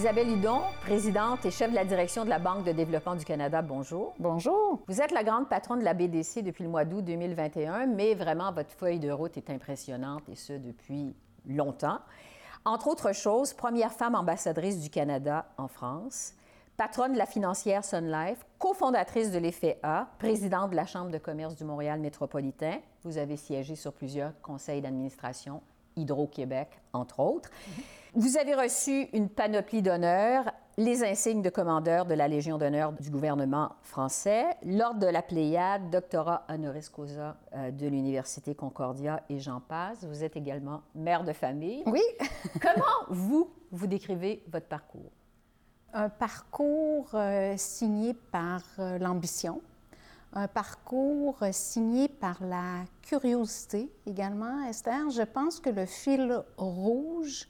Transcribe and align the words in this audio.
Isabelle 0.00 0.30
Hudon, 0.30 0.62
présidente 0.80 1.44
et 1.44 1.50
chef 1.50 1.68
de 1.70 1.74
la 1.74 1.84
direction 1.84 2.24
de 2.24 2.30
la 2.30 2.38
Banque 2.38 2.64
de 2.64 2.72
développement 2.72 3.16
du 3.16 3.24
Canada, 3.26 3.60
bonjour. 3.60 4.14
Bonjour. 4.18 4.80
Vous 4.88 5.02
êtes 5.02 5.10
la 5.10 5.22
grande 5.22 5.46
patronne 5.46 5.80
de 5.80 5.84
la 5.84 5.92
BDC 5.92 6.42
depuis 6.42 6.64
le 6.64 6.70
mois 6.70 6.86
d'août 6.86 7.04
2021, 7.04 7.84
mais 7.84 8.14
vraiment, 8.14 8.50
votre 8.50 8.70
feuille 8.70 8.98
de 8.98 9.10
route 9.10 9.36
est 9.36 9.50
impressionnante 9.50 10.26
et 10.30 10.36
ce, 10.36 10.54
depuis 10.54 11.14
longtemps. 11.46 11.98
Entre 12.64 12.88
autres 12.88 13.12
choses, 13.12 13.52
première 13.52 13.92
femme 13.92 14.14
ambassadrice 14.14 14.80
du 14.80 14.88
Canada 14.88 15.44
en 15.58 15.68
France, 15.68 16.32
patronne 16.78 17.12
de 17.12 17.18
la 17.18 17.26
financière 17.26 17.84
Sun 17.84 18.10
Life, 18.10 18.38
cofondatrice 18.58 19.30
de 19.30 19.38
l'effet 19.38 19.78
A, 19.82 20.06
présidente 20.18 20.70
de 20.70 20.76
la 20.76 20.86
Chambre 20.86 21.10
de 21.10 21.18
commerce 21.18 21.56
du 21.56 21.64
Montréal 21.64 22.00
métropolitain. 22.00 22.78
Vous 23.04 23.18
avez 23.18 23.36
siégé 23.36 23.76
sur 23.76 23.92
plusieurs 23.92 24.32
conseils 24.40 24.80
d'administration 24.80 25.60
Hydro-Québec, 25.96 26.68
entre 26.94 27.20
autres. 27.20 27.50
Vous 28.14 28.36
avez 28.36 28.56
reçu 28.56 29.06
une 29.12 29.28
panoplie 29.28 29.82
d'honneurs, 29.82 30.50
les 30.76 31.04
insignes 31.04 31.42
de 31.42 31.48
commandeur 31.48 32.06
de 32.06 32.14
la 32.14 32.26
Légion 32.26 32.58
d'honneur 32.58 32.92
du 32.92 33.08
gouvernement 33.08 33.76
français, 33.82 34.46
l'ordre 34.64 34.98
de 34.98 35.06
la 35.06 35.22
Pléiade, 35.22 35.90
doctorat 35.90 36.44
honoris 36.48 36.88
causa 36.88 37.36
euh, 37.54 37.70
de 37.70 37.86
l'Université 37.86 38.56
Concordia 38.56 39.22
et 39.28 39.38
j'en 39.38 39.60
passe. 39.60 40.02
Vous 40.02 40.24
êtes 40.24 40.34
également 40.34 40.82
mère 40.96 41.22
de 41.22 41.32
famille. 41.32 41.84
Oui. 41.86 42.02
Comment 42.60 43.06
vous, 43.10 43.48
vous 43.70 43.86
décrivez 43.86 44.42
votre 44.50 44.66
parcours? 44.66 45.12
Un 45.94 46.08
parcours 46.08 47.10
euh, 47.14 47.54
signé 47.56 48.12
par 48.32 48.62
euh, 48.80 48.98
l'ambition, 48.98 49.62
un 50.32 50.48
parcours 50.48 51.38
signé 51.52 52.08
par 52.08 52.42
la 52.42 52.84
curiosité 53.02 53.88
également, 54.04 54.66
Esther. 54.68 55.10
Je 55.10 55.22
pense 55.22 55.60
que 55.60 55.70
le 55.70 55.86
fil 55.86 56.42
rouge 56.56 57.46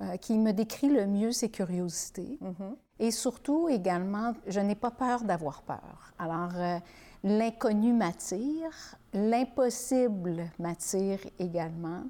euh, 0.00 0.16
qui 0.16 0.38
me 0.38 0.52
décrit 0.52 0.88
le 0.88 1.06
mieux, 1.06 1.32
c'est 1.32 1.48
curiosité. 1.48 2.38
Mm-hmm. 2.42 2.76
Et 3.00 3.10
surtout 3.10 3.68
également, 3.68 4.32
je 4.46 4.60
n'ai 4.60 4.74
pas 4.74 4.90
peur 4.90 5.24
d'avoir 5.24 5.62
peur. 5.62 6.12
Alors, 6.18 6.50
euh, 6.56 6.78
l'inconnu 7.24 7.92
m'attire, 7.92 8.96
l'impossible 9.12 10.50
m'attire 10.58 11.18
également. 11.38 12.02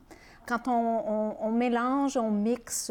Quand 0.47 0.69
on, 0.69 0.72
on, 1.06 1.36
on, 1.41 1.50
mélange, 1.50 2.16
on 2.16 2.31
mixe 2.31 2.91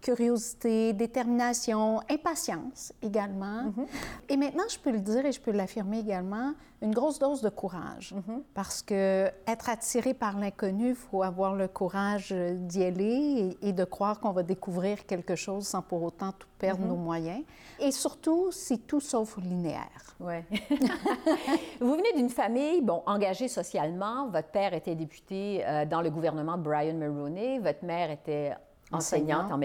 curiosité, 0.00 0.92
détermination, 0.94 2.00
impatience 2.10 2.92
également. 3.02 3.64
Mm-hmm. 3.64 3.86
Et 4.30 4.36
maintenant, 4.36 4.64
je 4.70 4.78
peux 4.78 4.90
le 4.90 5.00
dire 5.00 5.26
et 5.26 5.32
je 5.32 5.40
peux 5.40 5.52
l'affirmer 5.52 5.98
également, 5.98 6.54
une 6.80 6.94
grosse 6.94 7.18
dose 7.18 7.42
de 7.42 7.48
courage. 7.48 8.14
Mm-hmm. 8.14 8.42
Parce 8.54 8.82
que 8.82 9.30
être 9.46 9.68
attiré 9.68 10.14
par 10.14 10.38
l'inconnu, 10.38 10.90
il 10.90 10.94
faut 10.94 11.22
avoir 11.22 11.54
le 11.54 11.68
courage 11.68 12.32
d'y 12.32 12.84
aller 12.84 13.56
et, 13.62 13.68
et, 13.68 13.72
de 13.72 13.84
croire 13.84 14.20
qu'on 14.20 14.32
va 14.32 14.42
découvrir 14.42 15.04
quelque 15.06 15.34
chose 15.34 15.66
sans 15.66 15.82
pour 15.82 16.02
autant 16.02 16.32
tout 16.32 16.48
perdre 16.58 16.78
Mm-hmm. 16.78 16.88
nos 16.88 16.96
moyens. 16.96 17.42
Et 17.80 17.90
surtout, 17.90 18.50
c'est 18.50 18.86
tout 18.86 19.00
sauf 19.00 19.36
linéaire. 19.38 20.16
Ouais. 20.20 20.44
Vous 21.80 21.94
venez 21.94 22.12
d'une 22.16 22.28
famille, 22.28 22.80
bon, 22.80 23.02
engagée 23.06 23.48
socialement. 23.48 24.28
Votre 24.28 24.48
père 24.48 24.74
était 24.74 24.94
député 24.94 25.64
euh, 25.64 25.84
dans 25.84 26.02
le 26.02 26.10
gouvernement 26.10 26.56
de 26.56 26.62
Brian 26.62 26.94
Mulroney. 26.94 27.58
Votre 27.60 27.84
mère 27.84 28.10
était 28.10 28.54
enseignante 28.92 29.50
en, 29.52 29.60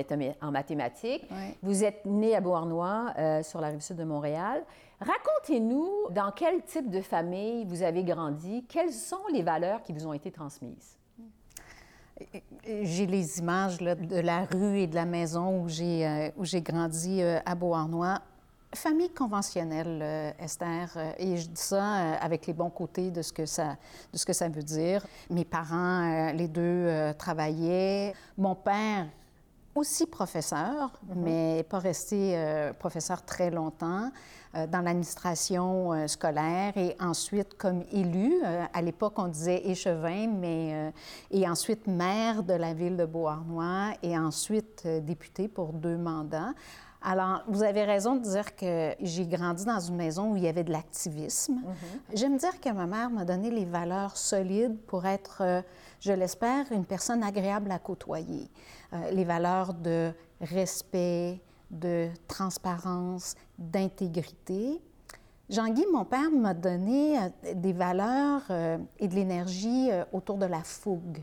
en, 0.47 0.51
mathématiques. 0.51 1.25
Oui. 1.31 1.57
Vous 1.61 1.83
êtes 1.83 2.05
née 2.05 2.35
à 2.35 2.41
Beauharnois, 2.41 3.13
euh, 3.17 3.43
sur 3.43 3.61
la 3.61 3.67
rive 3.67 3.81
sud 3.81 3.97
de 3.97 4.03
Montréal. 4.03 4.63
Racontez-nous 4.99 5.89
dans 6.11 6.31
quel 6.31 6.63
type 6.63 6.89
de 6.89 7.01
famille 7.01 7.65
vous 7.65 7.83
avez 7.83 8.03
grandi, 8.03 8.65
quelles 8.67 8.93
sont 8.93 9.25
les 9.31 9.43
valeurs 9.43 9.81
qui 9.81 9.93
vous 9.93 10.07
ont 10.07 10.13
été 10.13 10.31
transmises? 10.31 10.97
J'ai 12.65 13.05
les 13.05 13.39
images 13.39 13.81
là, 13.81 13.95
de 13.95 14.19
la 14.19 14.45
rue 14.45 14.79
et 14.79 14.87
de 14.87 14.95
la 14.95 15.05
maison 15.05 15.61
où 15.61 15.67
j'ai 15.67 16.07
euh, 16.07 16.61
grandi 16.61 17.21
euh, 17.21 17.39
à 17.45 17.55
Beauharnois. 17.55 18.21
Famille 18.75 19.09
conventionnelle, 19.11 19.99
euh, 20.01 20.31
Esther, 20.39 20.89
euh, 20.95 21.11
et 21.17 21.37
je 21.37 21.47
dis 21.47 21.61
ça 21.61 21.95
euh, 21.95 22.15
avec 22.21 22.47
les 22.47 22.53
bons 22.53 22.71
côtés 22.71 23.11
de 23.11 23.21
ce 23.21 23.31
que 23.31 23.45
ça, 23.45 23.77
de 24.11 24.17
ce 24.17 24.25
que 24.25 24.33
ça 24.33 24.49
veut 24.49 24.63
dire. 24.63 25.05
Mes 25.29 25.45
parents, 25.45 26.31
les 26.33 26.47
deux, 26.47 27.13
travaillaient. 27.17 28.13
Mon 28.37 28.55
père, 28.55 29.05
aussi 29.75 30.05
professeur, 30.05 30.91
mm 31.03 31.13
-hmm. 31.13 31.23
mais 31.23 31.63
pas 31.63 31.79
resté 31.79 32.33
euh, 32.35 32.73
professeur 32.73 33.23
très 33.23 33.49
longtemps 33.49 34.11
euh, 34.55 34.67
dans 34.67 34.81
l'administration 34.81 35.93
euh, 35.93 36.07
scolaire 36.07 36.73
et 36.77 36.95
ensuite 36.99 37.55
comme 37.57 37.83
élu. 37.91 38.31
à 38.73 38.81
l'époque, 38.81 39.15
on 39.17 39.27
disait 39.27 39.61
échevin, 39.73 40.27
mais 40.43 40.93
et 41.31 41.47
ensuite 41.49 41.87
maire 41.87 42.43
de 42.43 42.53
la 42.65 42.73
ville 42.73 42.97
de 42.97 43.05
Beauharnois 43.05 43.85
et 44.01 44.17
ensuite 44.17 44.87
député 45.11 45.47
pour 45.47 45.73
deux 45.73 45.97
mandats. 45.97 46.53
Alors, 47.05 47.43
vous 47.47 47.63
avez 47.63 47.83
raison 47.83 48.15
de 48.15 48.21
dire 48.21 48.55
que 48.55 48.95
j'ai 49.01 49.27
grandi 49.27 49.65
dans 49.65 49.79
une 49.79 49.97
maison 49.97 50.31
où 50.31 50.37
il 50.37 50.43
y 50.43 50.47
avait 50.47 50.63
de 50.63 50.71
l'activisme. 50.71 51.55
Mm 51.55 51.63
-hmm. 51.63 52.17
J'aime 52.17 52.37
dire 52.37 52.59
que 52.61 52.69
ma 52.69 52.87
mère 52.87 53.09
m'a 53.09 53.25
donné 53.25 53.51
les 53.51 53.65
valeurs 53.65 54.15
solides 54.15 54.77
pour 54.87 55.05
être, 55.05 55.41
euh, 55.41 55.61
je 55.99 56.13
l'espère, 56.13 56.71
une 56.71 56.85
personne 56.85 57.21
agréable 57.21 57.71
à 57.71 57.79
côtoyer. 57.79 58.49
Euh, 58.93 59.11
les 59.11 59.25
valeurs 59.25 59.73
de 59.73 60.13
respect, 60.39 61.41
de 61.69 62.07
transparence, 62.27 63.35
d'intégrité. 63.57 64.81
Jean-Guy, 65.49 65.85
mon 65.91 66.05
père, 66.05 66.31
m'a 66.31 66.53
donné 66.53 67.17
euh, 67.17 67.53
des 67.65 67.73
valeurs 67.73 68.45
et 69.01 69.07
de 69.07 69.15
l'énergie 69.15 69.89
autour 70.13 70.37
de 70.37 70.47
la 70.47 70.63
fougue 70.63 71.21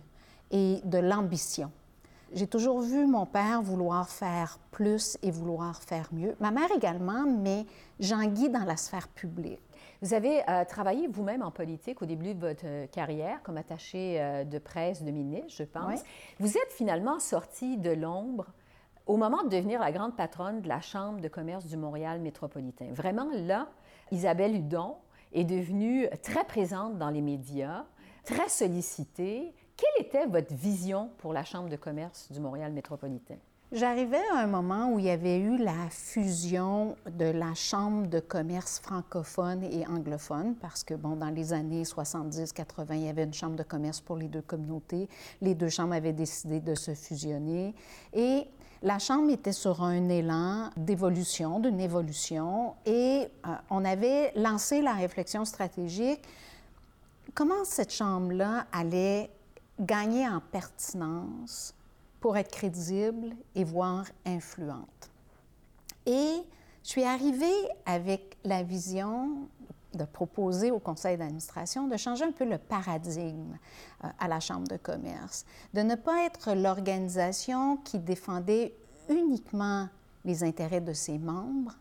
et 0.50 0.80
de 0.84 0.98
l'ambition. 0.98 1.70
J'ai 2.32 2.46
toujours 2.46 2.80
vu 2.80 3.06
mon 3.06 3.26
père 3.26 3.60
vouloir 3.60 4.08
faire 4.08 4.58
plus 4.70 5.18
et 5.22 5.30
vouloir 5.30 5.82
faire 5.82 6.08
mieux. 6.12 6.36
Ma 6.38 6.52
mère 6.52 6.70
également, 6.74 7.26
mais 7.26 7.66
Jean-Guy 7.98 8.50
dans 8.50 8.64
la 8.64 8.76
sphère 8.76 9.08
publique. 9.08 9.60
Vous 10.00 10.14
avez 10.14 10.48
euh, 10.48 10.64
travaillé 10.64 11.08
vous-même 11.08 11.42
en 11.42 11.50
politique 11.50 12.00
au 12.02 12.06
début 12.06 12.34
de 12.34 12.40
votre 12.40 12.90
carrière 12.90 13.42
comme 13.42 13.56
attaché 13.56 14.20
euh, 14.20 14.44
de 14.44 14.58
presse 14.58 15.02
de 15.02 15.10
ministre, 15.10 15.54
je 15.58 15.64
pense. 15.64 16.00
Oui. 16.00 16.08
Vous 16.38 16.56
êtes 16.56 16.72
finalement 16.72 17.18
sorti 17.18 17.76
de 17.76 17.90
l'ombre 17.90 18.46
au 19.06 19.16
moment 19.16 19.42
de 19.42 19.48
devenir 19.48 19.80
la 19.80 19.90
grande 19.90 20.16
patronne 20.16 20.60
de 20.60 20.68
la 20.68 20.80
Chambre 20.80 21.20
de 21.20 21.28
commerce 21.28 21.66
du 21.66 21.76
Montréal 21.76 22.20
métropolitain. 22.20 22.86
Vraiment, 22.92 23.28
là, 23.32 23.68
Isabelle 24.12 24.54
Hudon 24.54 24.96
est 25.32 25.44
devenue 25.44 26.08
très 26.22 26.44
présente 26.44 26.96
dans 26.96 27.10
les 27.10 27.20
médias, 27.20 27.84
très 28.24 28.48
sollicitée. 28.48 29.52
Quelle 29.80 30.04
était 30.06 30.26
votre 30.26 30.52
vision 30.52 31.08
pour 31.18 31.32
la 31.32 31.42
Chambre 31.42 31.70
de 31.70 31.76
commerce 31.76 32.30
du 32.30 32.38
Montréal 32.38 32.70
métropolitain? 32.70 33.36
J'arrivais 33.72 34.20
à 34.34 34.40
un 34.40 34.46
moment 34.46 34.92
où 34.92 34.98
il 34.98 35.06
y 35.06 35.10
avait 35.10 35.38
eu 35.38 35.56
la 35.56 35.88
fusion 35.88 36.96
de 37.06 37.24
la 37.24 37.54
Chambre 37.54 38.06
de 38.06 38.20
commerce 38.20 38.78
francophone 38.80 39.62
et 39.62 39.86
anglophone, 39.86 40.54
parce 40.56 40.84
que, 40.84 40.92
bon, 40.92 41.16
dans 41.16 41.30
les 41.30 41.54
années 41.54 41.84
70-80, 41.84 42.88
il 42.90 43.06
y 43.06 43.08
avait 43.08 43.24
une 43.24 43.32
Chambre 43.32 43.56
de 43.56 43.62
commerce 43.62 44.02
pour 44.02 44.18
les 44.18 44.28
deux 44.28 44.42
communautés. 44.42 45.08
Les 45.40 45.54
deux 45.54 45.70
chambres 45.70 45.94
avaient 45.94 46.12
décidé 46.12 46.60
de 46.60 46.74
se 46.74 46.94
fusionner. 46.94 47.74
Et 48.12 48.48
la 48.82 48.98
Chambre 48.98 49.30
était 49.30 49.52
sur 49.52 49.82
un 49.82 50.10
élan 50.10 50.68
d'évolution, 50.76 51.58
d'une 51.58 51.80
évolution, 51.80 52.74
et 52.84 53.28
euh, 53.46 53.54
on 53.70 53.86
avait 53.86 54.32
lancé 54.36 54.82
la 54.82 54.92
réflexion 54.92 55.46
stratégique. 55.46 56.20
Comment 57.34 57.64
cette 57.64 57.94
Chambre-là 57.94 58.66
allait 58.72 59.30
gagner 59.80 60.28
en 60.28 60.40
pertinence 60.40 61.74
pour 62.20 62.36
être 62.36 62.50
crédible 62.50 63.34
et 63.54 63.64
voire 63.64 64.04
influente. 64.26 65.10
Et 66.06 66.42
je 66.84 66.88
suis 66.88 67.04
arrivée 67.04 67.68
avec 67.86 68.36
la 68.44 68.62
vision 68.62 69.48
de 69.94 70.04
proposer 70.04 70.70
au 70.70 70.78
conseil 70.78 71.16
d'administration 71.16 71.88
de 71.88 71.96
changer 71.96 72.24
un 72.24 72.32
peu 72.32 72.44
le 72.44 72.58
paradigme 72.58 73.58
euh, 74.04 74.08
à 74.18 74.28
la 74.28 74.38
Chambre 74.38 74.68
de 74.68 74.76
commerce, 74.76 75.44
de 75.74 75.80
ne 75.80 75.96
pas 75.96 76.24
être 76.26 76.54
l'organisation 76.54 77.76
qui 77.78 77.98
défendait 77.98 78.74
uniquement 79.08 79.88
les 80.24 80.44
intérêts 80.44 80.80
de 80.80 80.92
ses 80.92 81.18
membres, 81.18 81.76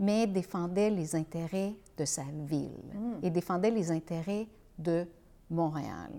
mais 0.00 0.26
défendait 0.26 0.90
les 0.90 1.14
intérêts 1.14 1.74
de 1.96 2.04
sa 2.04 2.24
ville 2.46 2.70
mmh. 2.92 3.24
et 3.24 3.30
défendait 3.30 3.70
les 3.70 3.92
intérêts 3.92 4.48
de 4.78 5.06
Montréal. 5.50 6.10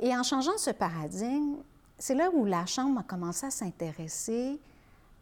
Et 0.00 0.14
en 0.16 0.22
changeant 0.22 0.56
ce 0.58 0.70
paradigme, 0.70 1.56
c'est 1.98 2.14
là 2.14 2.30
où 2.32 2.44
la 2.44 2.66
Chambre 2.66 3.00
a 3.00 3.02
commencé 3.02 3.46
à 3.46 3.50
s'intéresser 3.50 4.58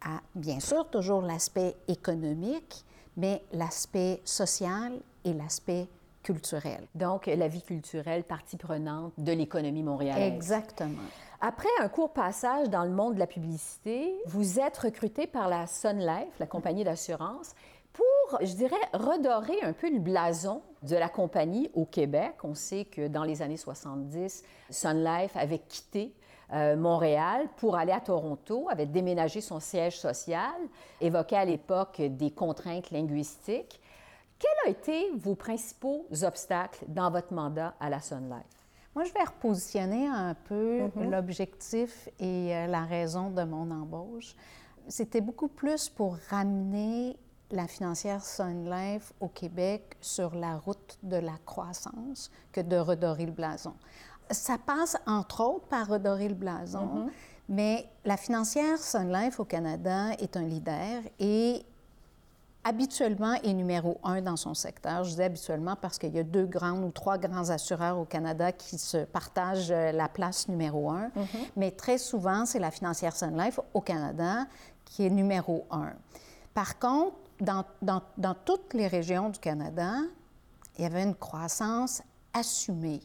à, 0.01 0.21
bien 0.35 0.59
sûr, 0.59 0.89
toujours 0.89 1.23
l'aspect 1.23 1.77
économique, 1.87 2.85
mais 3.17 3.43
l'aspect 3.53 4.21
social 4.25 4.93
et 5.25 5.33
l'aspect 5.33 5.87
culturel. 6.23 6.87
Donc, 6.95 7.27
la 7.27 7.49
vie 7.49 7.63
culturelle, 7.63 8.25
partie 8.25 8.57
prenante 8.57 9.13
de 9.19 9.33
l'économie 9.33 9.83
montréalaise. 9.83 10.33
Exactement. 10.33 11.03
Après 11.41 11.69
un 11.81 11.89
court 11.89 12.13
passage 12.13 12.69
dans 12.71 12.85
le 12.85 12.91
monde 12.91 13.15
de 13.15 13.19
la 13.19 13.27
publicité, 13.27 14.15
vous 14.27 14.61
êtes 14.61 14.79
recruté 14.79 15.27
par 15.27 15.49
la 15.49 15.67
Sun 15.67 15.99
Life, 15.99 16.39
la 16.39 16.47
compagnie 16.47 16.85
d'assurance, 16.85 17.55
pour, 17.93 18.39
je 18.41 18.55
dirais, 18.55 18.77
redorer 18.93 19.61
un 19.63 19.73
peu 19.73 19.91
le 19.91 19.99
blason 19.99 20.63
de 20.83 20.97
la 20.97 21.09
compagnie 21.09 21.71
au 21.75 21.85
Québec. 21.85 22.35
On 22.45 22.55
sait 22.55 22.85
que 22.85 23.09
dans 23.09 23.25
les 23.25 23.43
années 23.43 23.57
70, 23.57 24.43
Sun 24.71 25.05
Life 25.05 25.37
avait 25.37 25.59
quitté 25.61 26.15
euh, 26.53 26.77
Montréal 26.77 27.49
pour 27.57 27.77
aller 27.77 27.93
à 27.93 28.01
Toronto, 28.01 28.69
avait 28.71 28.87
déménagé 28.87 29.41
son 29.41 29.61
siège 29.61 29.99
social, 29.99 30.53
évoquait 31.01 31.37
à 31.37 31.45
l'époque 31.45 32.01
des 32.01 32.31
contraintes 32.31 32.91
linguistiques. 32.91 33.81
Quels 34.39 34.51
ont 34.67 34.71
été 34.71 35.11
vos 35.17 35.35
principaux 35.35 36.07
obstacles 36.23 36.85
dans 36.89 37.11
votre 37.11 37.33
mandat 37.33 37.75
à 37.81 37.89
la 37.89 38.01
Sun 38.01 38.29
Life? 38.29 38.63
Moi, 38.95 39.05
je 39.05 39.13
vais 39.15 39.25
repositionner 39.25 40.07
un 40.07 40.35
peu 40.35 40.81
mm-hmm. 40.81 41.11
l'objectif 41.11 42.09
et 42.19 42.55
euh, 42.55 42.67
la 42.67 42.85
raison 42.85 43.31
de 43.31 43.43
mon 43.45 43.71
embauche. 43.71 44.35
C'était 44.89 45.23
beaucoup 45.23 45.49
plus 45.49 45.89
pour 45.89 46.19
ramener 46.29 47.17
la 47.53 47.69
financière 47.69 48.25
Sun 48.25 48.69
Life 48.69 49.13
au 49.21 49.29
Québec 49.29 49.97
sur 50.01 50.35
la 50.35 50.57
route 50.57 50.99
de 51.03 51.17
la 51.17 51.39
croissance 51.45 52.31
que 52.51 52.61
de 52.61 52.77
redorer 52.77 53.27
le 53.27 53.33
blason. 53.33 53.75
Ça 54.31 54.57
passe 54.59 54.97
entre 55.07 55.43
autres 55.43 55.67
par 55.67 55.87
redorer 55.87 56.29
le 56.29 56.35
blason, 56.35 56.87
mm-hmm. 56.87 57.11
mais 57.51 57.89
la 58.05 58.17
financière 58.17 58.79
Sun 58.79 59.13
Life 59.13 59.39
au 59.39 59.45
Canada 59.45 60.13
est 60.19 60.37
un 60.37 60.45
leader 60.45 61.03
et 61.21 61.63
habituellement 62.65 63.35
est 63.43 63.53
numéro 63.53 63.99
un 64.05 64.23
dans 64.23 64.37
son 64.37 64.55
secteur. 64.55 65.05
Je 65.05 65.15
dis 65.15 65.23
habituellement 65.23 65.77
parce 65.77 65.99
qu'il 65.99 66.15
y 66.15 66.19
a 66.19 66.23
deux 66.23 66.47
grands 66.47 66.81
ou 66.81 66.91
trois 66.91 67.19
grands 67.19 67.51
assureurs 67.51 67.99
au 67.99 68.05
Canada 68.05 68.53
qui 68.53 68.79
se 68.79 69.05
partagent 69.05 69.73
euh, 69.73 69.93
la 69.93 70.09
place 70.09 70.49
numéro 70.49 70.91
un. 70.91 71.09
Mm-hmm. 71.09 71.51
Mais 71.57 71.71
très 71.73 71.99
souvent, 71.99 72.47
c'est 72.47 72.61
la 72.61 72.71
financière 72.71 73.15
Sun 73.15 73.37
Life 73.37 73.61
au 73.75 73.81
Canada 73.81 74.47
qui 74.85 75.05
est 75.05 75.11
numéro 75.11 75.67
un. 75.71 75.93
Par 76.55 76.79
contre, 76.79 77.17
dans, 77.43 77.65
dans, 77.83 78.03
dans 78.17 78.35
toutes 78.35 78.73
les 78.73 78.87
régions 78.87 79.29
du 79.29 79.39
Canada, 79.39 79.97
il 80.79 80.83
y 80.83 80.87
avait 80.87 81.03
une 81.03 81.15
croissance 81.15 82.03
assumée 82.33 83.03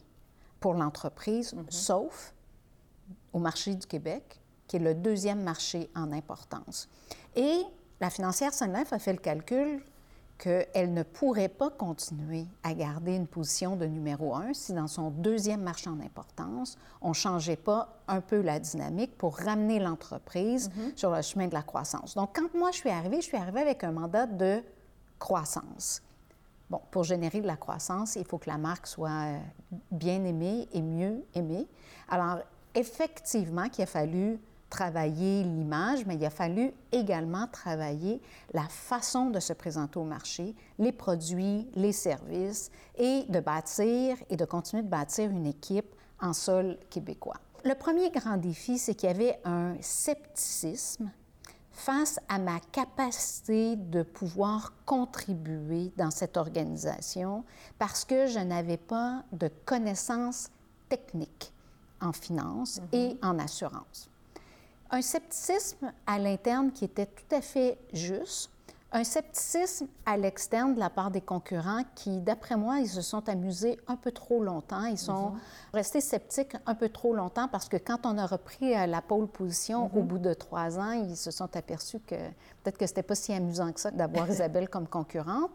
pour 0.59 0.73
l'entreprise, 0.73 1.53
mm-hmm. 1.53 1.71
sauf 1.71 2.33
au 3.33 3.39
marché 3.39 3.75
du 3.75 3.85
Québec, 3.85 4.39
qui 4.67 4.77
est 4.77 4.79
le 4.79 4.93
deuxième 4.93 5.41
marché 5.41 5.89
en 5.95 6.11
importance. 6.11 6.87
Et 7.35 7.63
la 7.99 8.09
financière 8.09 8.51
Life 8.61 8.93
a 8.93 8.99
fait 8.99 9.13
le 9.13 9.19
calcul 9.19 9.81
qu'elle 10.37 10.93
ne 10.93 11.03
pourrait 11.03 11.49
pas 11.49 11.69
continuer 11.69 12.45
à 12.63 12.73
garder 12.73 13.15
une 13.15 13.27
position 13.27 13.75
de 13.75 13.85
numéro 13.85 14.35
un 14.35 14.53
si 14.53 14.73
dans 14.73 14.87
son 14.87 15.09
deuxième 15.09 15.61
marché 15.61 15.89
en 15.89 15.99
importance, 15.99 16.77
on 17.01 17.09
ne 17.09 17.13
changeait 17.13 17.55
pas 17.55 17.97
un 18.07 18.21
peu 18.21 18.41
la 18.41 18.59
dynamique 18.59 19.17
pour 19.17 19.37
ramener 19.37 19.79
l'entreprise 19.79 20.69
mm-hmm. 20.69 20.97
sur 20.97 21.11
le 21.11 21.21
chemin 21.21 21.47
de 21.47 21.53
la 21.53 21.63
croissance. 21.63 22.15
Donc, 22.15 22.35
quand 22.35 22.53
moi 22.57 22.71
je 22.71 22.77
suis 22.77 22.89
arrivée, 22.89 23.17
je 23.17 23.27
suis 23.27 23.37
arrivée 23.37 23.61
avec 23.61 23.83
un 23.83 23.91
mandat 23.91 24.27
de 24.27 24.61
croissance. 25.19 26.01
Bon, 26.69 26.81
pour 26.91 27.03
générer 27.03 27.41
de 27.41 27.47
la 27.47 27.55
croissance, 27.55 28.15
il 28.15 28.25
faut 28.25 28.37
que 28.37 28.49
la 28.49 28.57
marque 28.57 28.87
soit 28.87 29.09
euh, 29.09 29.37
bien 29.91 30.23
aimée 30.25 30.67
et 30.73 30.81
mieux 30.81 31.23
aimée. 31.33 31.67
Alors, 32.09 32.39
effectivement, 32.75 33.69
qu'il 33.69 33.83
a 33.83 33.87
fallu 33.87 34.39
travailler 34.69 35.43
l'image, 35.43 36.05
mais 36.05 36.15
il 36.15 36.25
a 36.25 36.29
fallu 36.29 36.71
également 36.91 37.47
travailler 37.47 38.21
la 38.53 38.67
façon 38.67 39.29
de 39.29 39.39
se 39.39 39.53
présenter 39.53 39.99
au 39.99 40.03
marché, 40.03 40.55
les 40.77 40.91
produits, 40.91 41.67
les 41.75 41.93
services, 41.93 42.71
et 42.97 43.23
de 43.29 43.39
bâtir 43.39 44.17
et 44.29 44.35
de 44.35 44.45
continuer 44.45 44.83
de 44.83 44.89
bâtir 44.89 45.29
une 45.29 45.45
équipe 45.45 45.95
en 46.19 46.33
sol 46.33 46.77
québécois. 46.89 47.37
Le 47.63 47.75
premier 47.75 48.09
grand 48.11 48.37
défi, 48.37 48.77
c'est 48.77 48.95
qu'il 48.95 49.09
y 49.09 49.11
avait 49.11 49.39
un 49.43 49.75
scepticisme 49.81 51.11
face 51.71 52.19
à 52.27 52.39
ma 52.39 52.59
capacité 52.71 53.75
de 53.75 54.01
pouvoir 54.01 54.73
contribuer 54.85 55.91
dans 55.95 56.09
cette 56.09 56.35
organisation 56.35 57.45
parce 57.77 58.03
que 58.03 58.25
je 58.25 58.39
n'avais 58.39 58.77
pas 58.77 59.23
de 59.31 59.47
connaissances 59.65 60.49
techniques 60.89 61.53
en 62.01 62.13
finance 62.13 62.79
mm-hmm. 62.79 62.95
et 62.97 63.17
en 63.21 63.37
assurance 63.37 64.09
un 64.91 65.01
scepticisme 65.01 65.91
à 66.05 66.19
l'interne 66.19 66.71
qui 66.71 66.85
était 66.85 67.05
tout 67.07 67.35
à 67.35 67.41
fait 67.41 67.77
juste, 67.93 68.49
un 68.93 69.03
scepticisme 69.03 69.87
à 70.05 70.15
l'externe 70.15 70.73
de 70.73 70.79
la 70.79 70.89
part 70.89 71.11
des 71.11 71.19
concurrents 71.19 71.83
qui, 71.93 72.19
d'après 72.19 72.55
moi, 72.55 72.79
ils 72.79 72.87
se 72.87 73.01
sont 73.01 73.27
amusés 73.27 73.77
un 73.87 73.97
peu 73.97 74.11
trop 74.11 74.41
longtemps. 74.41 74.85
Ils 74.85 74.97
sont 74.97 75.31
mhm. 75.31 75.39
restés 75.73 75.99
sceptiques 75.99 76.55
un 76.65 76.73
peu 76.73 76.87
trop 76.87 77.13
longtemps 77.13 77.49
parce 77.49 77.67
que 77.67 77.75
quand 77.75 78.05
on 78.05 78.17
a 78.17 78.25
repris 78.25 78.73
euh, 78.73 78.85
la 78.87 79.01
pole 79.01 79.27
position 79.27 79.93
au 79.93 79.99
mhm. 80.01 80.07
bout 80.07 80.19
de 80.19 80.33
trois 80.33 80.79
ans, 80.79 80.91
ils 80.91 81.17
se 81.17 81.31
sont 81.31 81.53
aperçus 81.57 81.99
que 81.99 82.15
peut-être 82.15 82.77
que 82.77 82.87
c'était 82.87 83.03
pas 83.03 83.15
si 83.15 83.33
amusant 83.33 83.73
que 83.73 83.81
ça 83.81 83.91
d'avoir 83.91 84.29
Isabelle 84.31 84.69
comme 84.69 84.87
concurrente. 84.87 85.51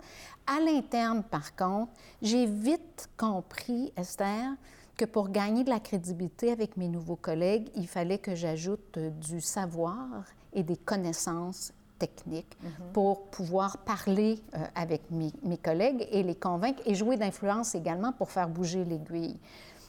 À 0.46 0.60
l'interne, 0.60 1.22
par 1.22 1.56
contre, 1.56 1.92
j'ai 2.20 2.44
vite 2.44 3.08
compris, 3.16 3.94
Esther, 3.96 4.50
que 4.96 5.04
pour 5.04 5.30
gagner 5.30 5.64
de 5.64 5.70
la 5.70 5.80
crédibilité 5.80 6.52
avec 6.52 6.76
mes 6.76 6.88
nouveaux 6.88 7.16
collègues, 7.16 7.68
il 7.74 7.88
fallait 7.88 8.18
que 8.18 8.34
j'ajoute 8.34 8.98
du 8.98 9.40
savoir 9.40 10.06
et 10.52 10.62
des 10.62 10.76
connaissances 10.76 11.72
techniques 11.98 12.56
mhm. 12.62 12.70
pour 12.92 13.26
pouvoir 13.26 13.78
parler 13.78 14.42
euh, 14.54 14.58
avec 14.74 15.02
mes, 15.10 15.32
collègues 15.56 16.06
et 16.10 16.22
les 16.22 16.34
convaincre 16.34 16.82
et 16.84 16.94
jouer 16.94 17.16
d'influence 17.16 17.74
également 17.74 18.12
pour 18.12 18.30
faire 18.30 18.48
bouger 18.48 18.84
l'aiguille. 18.84 19.38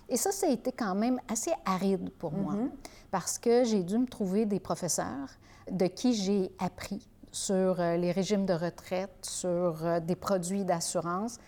Et 0.10 0.18
ça, 0.18 0.32
ça 0.32 0.48
a 0.48 0.52
été 0.52 0.72
quand 0.72 0.96
même 0.96 1.20
assez 1.28 1.52
aride 1.66 2.12
pour 2.20 2.34
moi 2.34 2.54
mhm. 2.54 2.72
parce 3.10 3.40
que 3.40 3.64
j'ai 3.64 3.84
dû 3.84 3.98
me 3.98 4.06
trouver 4.06 4.46
des 4.46 4.60
professeurs 4.60 5.30
de 5.72 5.88
qui 5.88 6.14
j'ai 6.14 6.52
appris 6.60 7.08
sur 7.32 7.80
euh, 7.80 7.98
les 7.98 8.12
régimes 8.12 8.46
de 8.46 8.54
retraite, 8.54 9.10
sur 9.24 9.84
euh, 9.84 10.00
des 10.00 10.16
produits 10.16 10.66
d'assurance. 10.66 11.40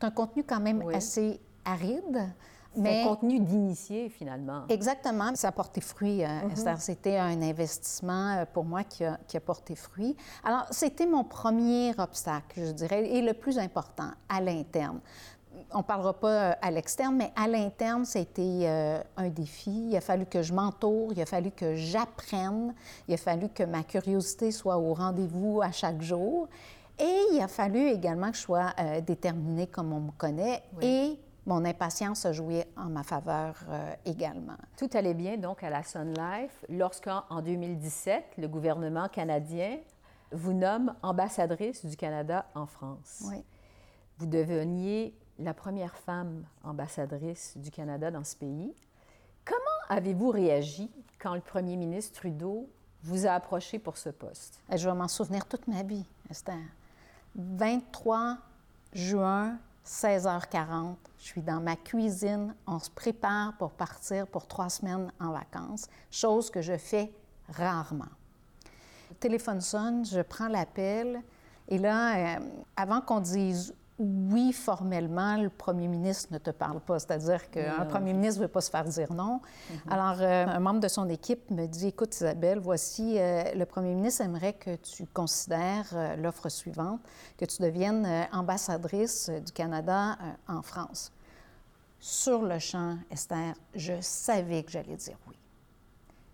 C'est 0.00 0.06
un 0.06 0.10
contenu 0.10 0.42
quand 0.42 0.60
même 0.60 0.82
assez 0.94 1.38
aride. 1.64 2.32
Mais... 2.76 3.02
un 3.02 3.08
contenu 3.08 3.40
d'initié, 3.40 4.08
finalement. 4.08 4.62
Exactement. 4.68 5.34
Ça 5.34 5.48
a 5.48 5.52
porté 5.52 5.80
fruit, 5.80 6.24
euh, 6.24 6.26
mm-hmm. 6.26 6.52
Esther. 6.52 6.80
C'était 6.80 7.18
un 7.18 7.42
investissement 7.42 8.36
euh, 8.36 8.44
pour 8.50 8.64
moi 8.64 8.84
qui 8.84 9.04
a, 9.04 9.18
qui 9.26 9.36
a 9.36 9.40
porté 9.40 9.74
fruit. 9.74 10.16
Alors, 10.44 10.66
c'était 10.70 11.06
mon 11.06 11.24
premier 11.24 11.92
obstacle, 11.98 12.66
je 12.66 12.72
dirais, 12.72 13.08
et 13.08 13.22
le 13.22 13.34
plus 13.34 13.58
important 13.58 14.10
à 14.28 14.40
l'interne. 14.40 15.00
On 15.72 15.78
ne 15.78 15.82
parlera 15.82 16.14
pas 16.14 16.28
euh, 16.28 16.54
à 16.62 16.70
l'externe, 16.70 17.16
mais 17.16 17.32
à 17.36 17.46
l'interne, 17.46 18.04
c'était 18.04 18.66
un 19.16 19.28
défi. 19.28 19.88
Il 19.90 19.96
a 19.96 20.00
fallu 20.00 20.26
que 20.26 20.42
je 20.42 20.52
m'entoure, 20.52 21.12
il 21.12 21.20
a 21.20 21.26
fallu 21.26 21.50
que 21.50 21.74
j'apprenne, 21.76 22.74
il 23.06 23.14
a 23.14 23.18
fallu 23.18 23.48
que 23.48 23.62
ma 23.64 23.82
curiosité 23.82 24.50
soit 24.50 24.78
au 24.78 24.94
rendez-vous 24.94 25.60
à 25.62 25.72
chaque 25.72 26.00
jour. 26.00 26.48
Et 26.98 27.20
il 27.32 27.40
a 27.42 27.48
fallu 27.48 27.88
également 27.88 28.30
que 28.30 28.36
je 28.36 28.42
sois 28.42 28.72
déterminée 29.04 29.66
comme 29.66 29.92
on 29.92 30.00
me 30.00 30.10
connaît 30.12 30.62
et 30.82 31.18
mon 31.46 31.64
impatience 31.64 32.24
a 32.24 32.32
joué 32.32 32.64
en 32.76 32.86
ma 32.86 33.02
faveur 33.02 33.56
euh, 33.68 33.94
également. 34.04 34.56
Tout 34.76 34.90
allait 34.94 35.14
bien 35.14 35.36
donc 35.36 35.62
à 35.62 35.70
la 35.70 35.82
Sun 35.82 36.14
Life 36.14 36.64
lorsqu'en 36.68 37.24
2017, 37.42 38.24
le 38.38 38.48
gouvernement 38.48 39.08
canadien 39.08 39.78
vous 40.32 40.52
nomme 40.52 40.94
ambassadrice 41.02 41.84
du 41.84 41.96
Canada 41.96 42.46
en 42.54 42.66
France. 42.66 43.24
Oui. 43.28 43.44
Vous 44.18 44.26
deveniez 44.26 45.14
la 45.38 45.54
première 45.54 45.96
femme 45.96 46.44
ambassadrice 46.62 47.56
du 47.56 47.70
Canada 47.70 48.10
dans 48.10 48.24
ce 48.24 48.36
pays. 48.36 48.74
Comment 49.44 49.58
avez-vous 49.88 50.30
réagi 50.30 50.90
quand 51.18 51.34
le 51.34 51.40
premier 51.40 51.76
ministre 51.76 52.20
Trudeau 52.20 52.68
vous 53.02 53.26
a 53.26 53.32
approché 53.32 53.78
pour 53.78 53.96
ce 53.96 54.10
poste? 54.10 54.62
Je 54.74 54.88
vais 54.88 54.94
m'en 54.94 55.08
souvenir 55.08 55.46
toute 55.46 55.66
ma 55.66 55.82
vie, 55.82 56.06
Esther. 56.30 56.54
23 57.34 58.38
juin 58.92 59.58
16h40, 59.86 60.94
je 61.18 61.24
suis 61.24 61.42
dans 61.42 61.60
ma 61.60 61.76
cuisine, 61.76 62.54
on 62.66 62.78
se 62.78 62.90
prépare 62.90 63.56
pour 63.56 63.72
partir 63.72 64.26
pour 64.26 64.46
trois 64.46 64.68
semaines 64.70 65.12
en 65.20 65.32
vacances, 65.32 65.88
chose 66.10 66.50
que 66.50 66.62
je 66.62 66.76
fais 66.76 67.12
rarement. 67.48 68.04
Le 69.10 69.16
téléphone 69.16 69.60
sonne, 69.60 70.04
je 70.04 70.20
prends 70.20 70.48
l'appel 70.48 71.22
et 71.68 71.78
là, 71.78 72.36
euh, 72.36 72.40
avant 72.76 73.00
qu'on 73.00 73.20
dise 73.20 73.74
oui, 74.02 74.52
formellement, 74.52 75.36
le 75.36 75.48
premier 75.48 75.86
ministre 75.86 76.28
ne 76.32 76.38
te 76.38 76.50
parle 76.50 76.80
pas. 76.80 76.98
C'est-à-dire 76.98 77.50
qu'un 77.50 77.84
premier 77.86 78.12
ministre 78.12 78.40
ne 78.40 78.46
veut 78.46 78.52
pas 78.52 78.60
se 78.60 78.70
faire 78.70 78.84
dire 78.84 79.12
non. 79.12 79.40
Mm-hmm. 79.40 79.90
Alors, 79.90 80.20
euh, 80.20 80.46
un 80.46 80.60
membre 80.60 80.80
de 80.80 80.88
son 80.88 81.08
équipe 81.08 81.50
me 81.50 81.66
dit 81.66 81.88
Écoute, 81.88 82.14
Isabelle, 82.16 82.58
voici, 82.58 83.16
euh, 83.18 83.44
le 83.54 83.64
premier 83.64 83.94
ministre 83.94 84.22
aimerait 84.22 84.54
que 84.54 84.74
tu 84.76 85.06
considères 85.06 85.88
euh, 85.94 86.16
l'offre 86.16 86.48
suivante, 86.48 87.00
que 87.38 87.44
tu 87.44 87.62
deviennes 87.62 88.08
ambassadrice 88.32 89.30
du 89.30 89.52
Canada 89.52 90.16
en 90.48 90.62
France. 90.62 91.12
Sur 92.00 92.42
le 92.42 92.58
champ, 92.58 92.96
Esther, 93.10 93.54
je 93.74 93.94
savais 94.00 94.64
que 94.64 94.72
j'allais 94.72 94.96
dire 94.96 95.16
oui. 95.28 95.36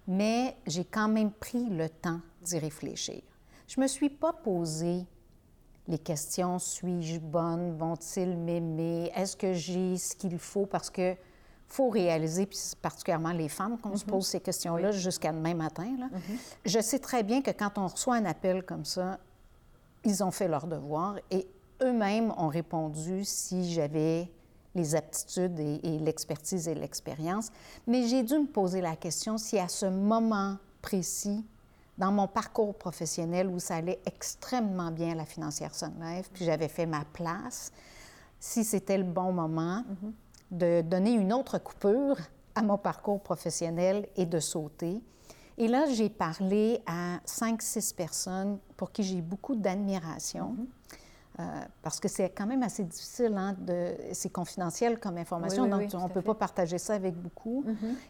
Mais 0.06 0.56
j'ai 0.66 0.84
quand 0.84 1.08
même 1.08 1.30
pris 1.30 1.68
le 1.68 1.90
temps 1.90 2.20
d'y 2.40 2.58
réfléchir. 2.58 3.20
Je 3.66 3.78
ne 3.78 3.82
me 3.82 3.88
suis 3.88 4.08
pas 4.08 4.32
posé 4.32 5.04
les 5.88 5.99
questions 5.99 6.59
suis-je 6.59 7.18
bonne, 7.18 7.76
vont-ils 7.76 8.37
m'aimer, 8.37 9.11
est-ce 9.14 9.37
que 9.37 9.54
j'ai 9.54 9.97
ce 9.97 10.14
qu'il 10.14 10.38
faut? 10.38 10.66
Parce 10.66 10.90
que 10.90 11.16
faut 11.66 11.90
réaliser, 11.90 12.47
puis 12.47 12.59
particulièrement 12.80 13.33
les 13.33 13.49
femmes, 13.49 13.78
qu'on 13.78 13.97
se 13.97 14.04
mhm. 14.04 14.11
pose 14.11 14.26
ces 14.26 14.40
questions-là 14.40 14.90
jusqu'à 14.90 15.33
demain 15.33 15.54
matin. 15.54 15.88
Là. 15.99 16.07
Mhm. 16.07 16.38
Je 16.64 16.80
sais 16.80 16.99
très 16.99 17.23
bien 17.23 17.42
que 17.42 17.50
quand 17.50 17.76
on 17.76 17.87
reçoit 17.87 18.16
un 18.16 18.25
appel 18.25 18.62
comme 18.62 18.85
ça, 18.85 19.18
ils 20.04 20.23
ont 20.25 20.30
fait 20.30 20.49
leur 20.49 20.66
devoir 20.66 21.16
et 21.30 21.47
eux-mêmes 21.83 22.33
ont 22.37 22.49
répondu 22.49 23.25
si 23.25 23.71
j'avais 23.73 24.30
les 24.75 24.95
aptitudes 24.95 25.59
et 25.59 25.99
l'expertise 25.99 26.68
et 26.68 26.75
l'expérience. 26.75 27.50
Mais 27.87 28.07
j'ai 28.07 28.23
dû 28.23 28.38
me 28.38 28.47
poser 28.47 28.80
la 28.80 28.97
question 28.97 29.37
si 29.37 29.59
à 29.59 29.68
ce 29.68 29.87
moment 29.87 30.57
précis, 30.80 31.45
dans 31.99 32.12
mon 32.12 32.28
parcours 32.28 32.75
professionnel 32.76 33.49
où 33.49 33.59
ça 33.59 33.76
allait 33.76 34.00
extrêmement 34.07 34.90
bien 34.90 35.12
à 35.12 35.14
la 35.17 35.25
financière 35.25 35.75
Sun 35.75 35.93
Life, 36.00 36.31
puis 36.33 36.45
j'avais 36.45 36.69
fait 36.69 36.87
ma 36.87 37.05
place, 37.12 37.73
si 38.40 38.64
c'était 38.64 38.99
le 38.99 39.05
bon 39.05 39.33
moment 39.33 39.85
de 40.50 40.81
donner 40.81 41.12
une 41.12 41.33
autre 41.33 41.59
coupure 41.59 42.17
à 42.55 42.62
mon 42.62 42.78
parcours 42.78 43.21
professionnel 43.21 44.09
et 44.17 44.26
de 44.26 44.38
sauter. 44.38 45.02
Et 45.59 45.67
là, 45.67 45.87
j'ai 45.93 46.09
parlé 46.09 46.81
à 46.87 47.19
cinq, 47.25 47.62
six 47.62 47.93
personnes 47.93 48.59
pour 48.76 48.93
qui 48.93 49.02
j'ai 49.02 49.21
beaucoup 49.21 49.57
d'admiration. 49.57 50.57
Euh, 51.40 51.42
parce 51.83 52.00
que 52.00 52.09
c'est 52.09 52.30
quand 52.30 52.47
même 52.47 52.64
assez 52.64 52.83
difficile, 52.83 53.35
hein, 53.37 53.54
de, 53.61 53.95
c'est 54.12 54.33
confidentiel 54.33 54.99
comme 54.99 55.18
information, 55.18 55.64
Oui, 55.64 55.71
oui, 55.73 55.85
donc 55.87 55.95
oui, 55.95 56.00
on 56.02 56.09
ne 56.09 56.12
peut 56.12 56.23
pas 56.23 56.35
partager 56.35 56.78
ça 56.78 56.95
avec 56.95 57.14
beaucoup. 57.14 57.64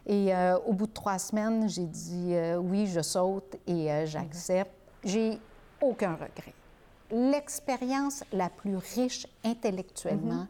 Et 0.07 0.33
euh, 0.33 0.57
au 0.65 0.73
bout 0.73 0.87
de 0.87 0.93
trois 0.93 1.19
semaines, 1.19 1.69
j'ai 1.69 1.85
dit 1.85 2.33
euh, 2.33 2.57
oui, 2.57 2.87
je 2.87 3.01
saute 3.01 3.55
et 3.67 3.89
j'accepte. 4.05 4.71
J'ai 5.03 5.39
aucun 5.79 6.13
regret. 6.13 6.53
L'expérience 7.11 8.23
la 8.33 8.49
plus 8.49 8.77
riche 8.77 9.27
intellectuellement 9.45 10.47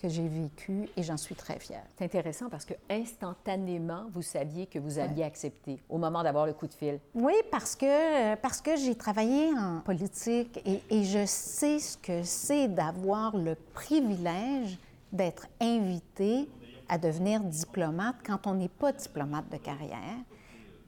que 0.00 0.08
j'ai 0.08 0.28
vécue 0.28 0.88
et 0.96 1.02
j'en 1.02 1.16
suis 1.16 1.34
très 1.34 1.58
fière. 1.58 1.82
C'est 1.96 2.04
intéressant 2.04 2.48
parce 2.48 2.64
que 2.64 2.74
instantanément, 2.90 4.04
vous 4.12 4.22
saviez 4.22 4.66
que 4.66 4.78
vous 4.78 4.98
alliez 4.98 5.22
accepter 5.22 5.78
au 5.88 5.98
moment 5.98 6.22
d'avoir 6.22 6.46
le 6.46 6.52
coup 6.52 6.66
de 6.66 6.74
fil. 6.74 7.00
Oui, 7.14 7.34
parce 7.50 7.74
que, 7.74 8.34
parce 8.36 8.60
que 8.60 8.76
j'ai 8.76 8.94
travaillé 8.94 9.50
en 9.58 9.80
politique 9.80 10.60
et, 10.66 10.82
et 10.90 11.04
je 11.04 11.24
sais 11.24 11.78
ce 11.78 11.96
que 11.96 12.22
c'est 12.22 12.68
d'avoir 12.68 13.36
le 13.36 13.54
privilège 13.74 14.78
d'être 15.12 15.46
invité 15.60 16.48
à 16.88 16.98
devenir 16.98 17.40
diplomate 17.40 18.16
quand 18.24 18.46
on 18.46 18.54
n'est 18.54 18.68
pas 18.68 18.92
diplomate 18.92 19.48
de 19.50 19.56
carrière, 19.56 20.18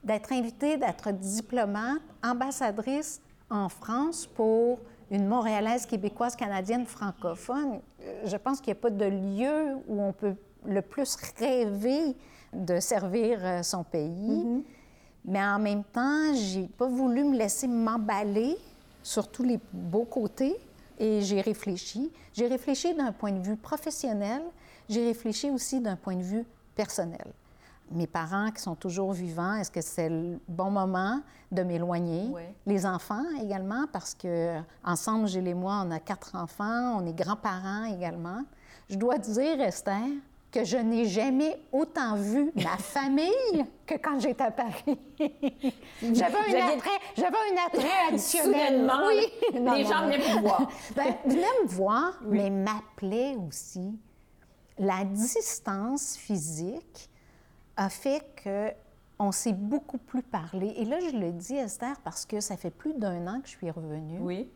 d'être 0.03 0.31
invité 0.31 0.77
d'être 0.77 1.11
diplomate, 1.11 2.01
ambassadrice 2.23 3.21
en 3.49 3.69
France 3.69 4.27
pour 4.27 4.79
une 5.11 5.27
Montréalaise 5.27 5.85
québécoise 5.85 6.35
canadienne 6.35 6.85
francophone. 6.85 7.79
Je 8.25 8.37
pense 8.37 8.61
qu'il 8.61 8.73
n'y 8.73 8.79
a 8.79 8.81
pas 8.81 8.89
de 8.89 9.05
lieu 9.05 9.75
où 9.87 10.01
on 10.01 10.13
peut 10.13 10.35
le 10.65 10.81
plus 10.81 11.17
rêver 11.37 12.15
de 12.53 12.79
servir 12.79 13.39
euh, 13.43 13.63
son 13.63 13.83
pays. 13.83 14.63
Mais 15.25 15.43
en 15.43 15.59
même 15.59 15.83
temps, 15.83 16.33
j'ai 16.33 16.67
pas 16.67 16.87
voulu 16.87 17.23
me 17.23 17.37
laisser 17.37 17.67
m'emballer 17.67 18.57
sur 19.03 19.27
tous 19.29 19.43
les 19.43 19.59
beaux 19.73 20.05
côtés 20.05 20.55
et 20.97 21.21
j'ai 21.21 21.41
réfléchi. 21.41 22.11
J'ai 22.33 22.47
réfléchi 22.47 22.93
d'un 22.93 23.11
point 23.11 23.31
de 23.31 23.41
vue 23.41 23.55
professionnel, 23.55 24.41
j'ai 24.87 25.05
réfléchi 25.05 25.49
aussi 25.49 25.79
d'un 25.79 25.95
point 25.95 26.15
de 26.15 26.23
vue 26.23 26.45
personnel. 26.75 27.25
Mes 27.91 28.07
parents 28.07 28.51
qui 28.51 28.61
sont 28.61 28.75
toujours 28.75 29.13
vivants, 29.13 29.55
est-ce 29.55 29.71
que 29.71 29.81
c'est 29.81 30.09
le 30.09 30.39
bon 30.47 30.69
moment 30.69 31.21
de 31.51 31.63
m'éloigner? 31.63 32.27
Les 32.65 32.85
enfants 32.85 33.23
également, 33.41 33.85
parce 33.91 34.13
que 34.13 34.59
ensemble, 34.83 35.27
Gilles 35.27 35.47
et 35.47 35.53
moi, 35.55 35.83
on 35.85 35.91
a 35.91 35.99
quatre 35.99 36.35
enfants, 36.35 36.99
on 37.01 37.05
est 37.07 37.13
grands-parents 37.13 37.85
également. 37.85 38.41
Je 38.89 38.95
dois 38.95 39.17
dire, 39.17 39.59
Esther, 39.61 39.97
que 40.51 40.63
je 40.63 40.77
n'ai 40.77 41.05
jamais 41.05 41.59
autant 41.71 42.15
vu 42.15 42.51
ma 42.55 42.77
famille 42.79 43.65
que 43.85 43.95
quand 43.95 44.19
j'étais 44.19 44.43
à 44.43 44.51
Paris. 44.51 44.99
j'avais 45.19 46.37
un 46.37 46.41
aviez- 46.41 46.61
attrait, 46.75 46.99
j'avais 47.15 47.37
un 47.37 47.67
attrait 47.67 47.89
additionnel. 48.09 48.91
Oui. 49.07 49.59
Non, 49.59 49.73
les 49.73 49.83
non, 49.83 49.89
gens 49.89 50.01
venaient 50.05 50.17
vous 50.19 50.39
voir. 50.41 50.69
Ben, 50.95 51.15
venaient 51.25 51.41
me 51.63 51.67
voir, 51.67 52.19
mais 52.25 52.49
m'appelaient 52.49 53.35
aussi. 53.47 53.97
La 54.77 55.03
distance 55.03 56.15
physique 56.17 57.09
a 57.79 57.89
fait 57.89 58.23
que 58.43 58.71
on 59.21 59.31
s'est 59.31 59.53
beaucoup 59.53 59.97
plus 59.97 60.21
parlé. 60.23 60.67
Et 60.77 60.85
là, 60.85 60.99
je 60.99 61.15
le 61.17 61.31
dis, 61.33 61.55
Esther, 61.55 61.99
parce 62.03 62.25
que 62.25 62.39
ça 62.39 62.55
fait 62.55 62.69
plus 62.71 62.93
d'un 62.93 63.27
an 63.27 63.41
que 63.41 63.47
je 63.47 63.53
suis 63.57 63.69
revenue 63.71 64.19
Oui. 64.21 64.49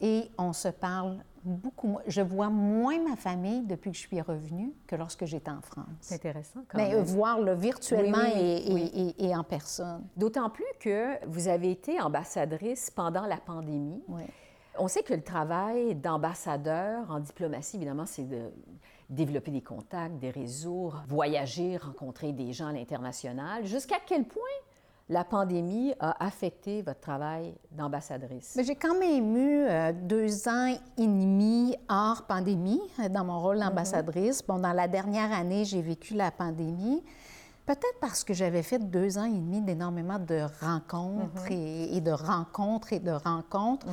et 0.00 0.30
on 0.38 0.52
se 0.52 0.68
parle 0.68 1.18
beaucoup 1.44 1.86
moins. 1.88 2.02
Je 2.06 2.20
vois 2.20 2.48
moins 2.50 2.98
ma 3.08 3.16
famille 3.16 3.62
depuis 3.62 3.90
que 3.92 3.96
je 3.96 4.02
suis 4.02 4.20
revenue 4.20 4.72
que 4.86 4.96
lorsque 4.96 5.24
j'étais 5.24 5.50
en 5.50 5.60
France. 5.60 5.86
C'est 6.00 6.16
intéressant 6.16 6.60
quand 6.68 6.78
Mais 6.78 6.92
euh, 6.94 6.98
même. 6.98 7.04
voir 7.04 7.40
le 7.40 7.54
virtuellement 7.54 8.18
Oui, 8.18 8.32
oui, 8.34 8.40
et, 8.40 8.70
et- 8.70 8.74
oui. 8.74 9.14
et- 9.18 9.26
et 9.28 9.36
en 9.36 9.44
personne. 9.44 10.04
D'autant 10.16 10.50
plus 10.50 10.64
que 10.80 11.24
vous 11.26 11.48
avez 11.48 11.70
été 11.70 12.00
ambassadrice 12.00 12.90
pendant 12.90 13.26
la 13.26 13.36
pandémie. 13.38 14.02
Oui. 14.08 14.22
On 14.78 14.88
sait 14.88 15.02
que 15.02 15.14
le 15.14 15.22
travail 15.22 15.94
d'ambassadeur 15.94 17.10
en 17.10 17.20
diplomatie, 17.20 17.76
évidemment, 17.76 18.06
c'est 18.06 18.28
de 18.28 18.50
développer 19.10 19.50
des 19.50 19.60
contacts, 19.60 20.18
des 20.18 20.30
réseaux, 20.30 20.92
voyager, 21.08 21.76
rencontrer 21.76 22.32
des 22.32 22.52
gens 22.52 22.68
à 22.68 22.72
l'international. 22.72 23.66
Jusqu'à 23.66 23.98
quel 24.06 24.24
point 24.24 24.42
la 25.08 25.24
pandémie 25.24 25.92
a 25.98 26.24
affecté 26.24 26.82
votre 26.82 27.00
travail 27.00 27.52
d'ambassadrice? 27.72 28.56
J'ai 28.64 28.76
quand 28.76 28.96
même 28.96 29.36
eu 29.36 29.64
euh, 29.68 29.92
deux 29.92 30.48
ans 30.48 30.72
et 30.96 31.06
demi 31.06 31.76
hors 31.88 32.22
pandémie 32.22 32.80
euh, 33.00 33.08
dans 33.08 33.24
mon 33.24 33.40
rôle 33.40 33.58
d'ambassadrice. 33.58 34.40
Bon, 34.46 34.60
dans 34.60 34.72
la 34.72 34.86
dernière 34.86 35.32
année, 35.32 35.64
j'ai 35.64 35.82
vécu 35.82 36.14
la 36.14 36.30
pandémie. 36.30 37.02
Peut-être 37.66 37.98
parce 38.00 38.22
que 38.22 38.32
j'avais 38.32 38.62
fait 38.62 38.78
deux 38.78 39.18
ans 39.18 39.24
et 39.24 39.30
demi 39.30 39.60
d'énormément 39.60 40.18
de 40.18 40.46
rencontres 40.64 41.50
et, 41.50 41.96
et 41.96 42.00
de 42.00 42.12
rencontres 42.12 42.92
et 42.92 43.00
de 43.00 43.10
rencontres, 43.10 43.86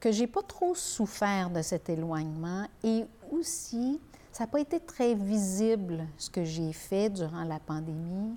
que 0.00 0.10
j'ai 0.10 0.26
pas 0.26 0.42
trop 0.42 0.74
souffert 0.74 1.50
de 1.50 1.62
cet 1.62 1.90
éloignement. 1.90 2.64
Et 2.82 3.04
aussi, 3.30 4.00
ça 4.38 4.44
n'a 4.44 4.50
pas 4.52 4.60
été 4.60 4.78
très 4.78 5.16
visible 5.16 6.06
ce 6.16 6.30
que 6.30 6.44
j'ai 6.44 6.72
fait 6.72 7.10
durant 7.10 7.42
la 7.42 7.58
pandémie, 7.58 8.36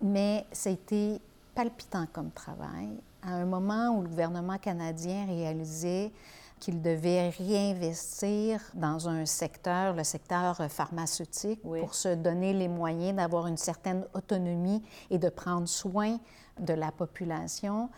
mais 0.00 0.46
ça 0.50 0.70
a 0.70 0.72
été 0.72 1.20
palpitant 1.54 2.06
comme 2.10 2.30
travail. 2.30 2.88
À 3.22 3.34
un 3.34 3.44
moment 3.44 3.90
où 3.90 4.00
le 4.00 4.08
gouvernement 4.08 4.56
canadien 4.56 5.26
réalisait 5.26 6.10
qu'il 6.58 6.80
devait 6.80 7.28
réinvestir 7.28 8.62
dans 8.72 9.10
un 9.10 9.26
secteur, 9.26 9.94
le 9.94 10.04
secteur 10.04 10.56
pharmaceutique, 10.70 11.60
Oui. 11.64 11.80
pour 11.80 11.94
se 11.94 12.14
donner 12.14 12.54
les 12.54 12.68
moyens 12.68 13.14
d'avoir 13.18 13.46
une 13.46 13.58
certaine 13.58 14.06
autonomie 14.14 14.82
et 15.10 15.18
de 15.18 15.28
prendre 15.28 15.68
soin 15.68 16.18
de 16.60 16.72
la 16.72 16.90
population. 16.92 17.90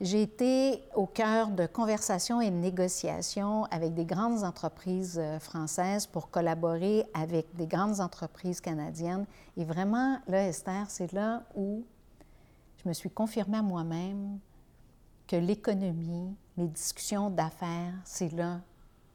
J'ai 0.00 0.22
été 0.22 0.82
au 0.96 1.06
cœur 1.06 1.50
de 1.50 1.66
conversations 1.66 2.40
et 2.40 2.50
de 2.50 2.56
négociations 2.56 3.64
avec 3.66 3.94
des 3.94 4.04
grandes 4.04 4.42
entreprises 4.42 5.20
euh, 5.22 5.38
françaises 5.38 6.06
pour 6.06 6.30
collaborer 6.30 7.04
avec 7.14 7.54
des 7.54 7.68
grandes 7.68 8.00
entreprises 8.00 8.60
canadiennes. 8.60 9.24
Et 9.56 9.64
vraiment, 9.64 10.18
là, 10.26 10.48
Esther, 10.48 10.86
c'est 10.88 11.12
là 11.12 11.44
où 11.54 11.84
je 12.82 12.88
me 12.88 12.92
suis 12.92 13.10
confirmée 13.10 13.58
à 13.58 13.62
moi-même 13.62 14.40
que 15.28 15.36
l'économie, 15.36 16.34
les 16.56 16.66
discussions 16.66 17.30
d'affaires, 17.30 17.94
c'est 18.04 18.32
là 18.32 18.60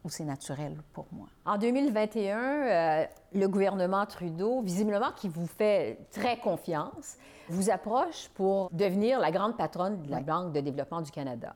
où 0.04 0.10
c'est 0.10 0.24
naturel 0.24 0.78
pour 0.94 1.06
moi? 1.12 1.28
En 1.46 1.58
2021, 1.58 2.38
euh, 2.40 3.06
le 3.34 3.48
gouvernement 3.48 4.06
Trudeau, 4.06 4.62
visiblement 4.62 5.12
qui 5.16 5.28
vous 5.30 5.48
fait 5.48 6.00
très 6.12 6.38
confiance, 6.38 7.18
vous 7.50 7.70
approche 7.70 8.30
pour 8.36 8.70
devenir 8.72 9.20
la 9.20 9.32
grande 9.32 9.58
patronne 9.58 10.02
de 10.04 10.10
la 10.12 10.18
Oui. 10.18 10.24
Banque 10.24 10.54
de 10.54 10.62
développement 10.62 11.02
du 11.02 11.12
Canada. 11.12 11.56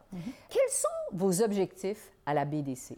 Quels 0.50 0.70
sont 0.72 0.88
vos 1.18 1.42
objectifs 1.42 2.12
à 2.26 2.34
la 2.34 2.46
BDC? 2.46 2.98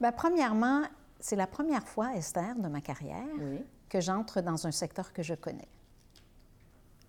Bien, 0.00 0.12
premièrement, 0.12 0.82
c'est 1.20 1.36
la 1.36 1.46
première 1.46 1.86
fois, 1.86 2.14
Esther, 2.14 2.54
de 2.56 2.68
ma 2.68 2.80
carrière, 2.80 3.24
Oui. 3.40 3.64
que 3.88 4.00
j'entre 4.00 4.40
dans 4.40 4.66
un 4.66 4.70
secteur 4.72 5.12
que 5.12 5.22
je 5.22 5.34
connais. 5.34 5.68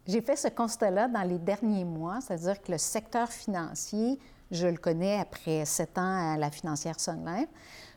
J'ai 0.08 0.22
fait 0.22 0.36
ce 0.36 0.48
constat-là 0.48 1.08
dans 1.08 1.22
les 1.24 1.38
derniers 1.38 1.86
mois, 1.86 2.20
c'est-à-dire 2.22 2.62
que 2.62 2.72
le 2.72 2.78
secteur 2.80 3.30
financier, 3.30 4.20
je 4.52 4.68
le 4.68 4.78
connais 4.78 5.20
après 5.20 5.66
sept 5.66 5.98
ans 5.98 6.34
à 6.34 6.38
la 6.38 6.52
financière 6.52 7.00
Sun 7.00 7.26
Life. 7.26 7.50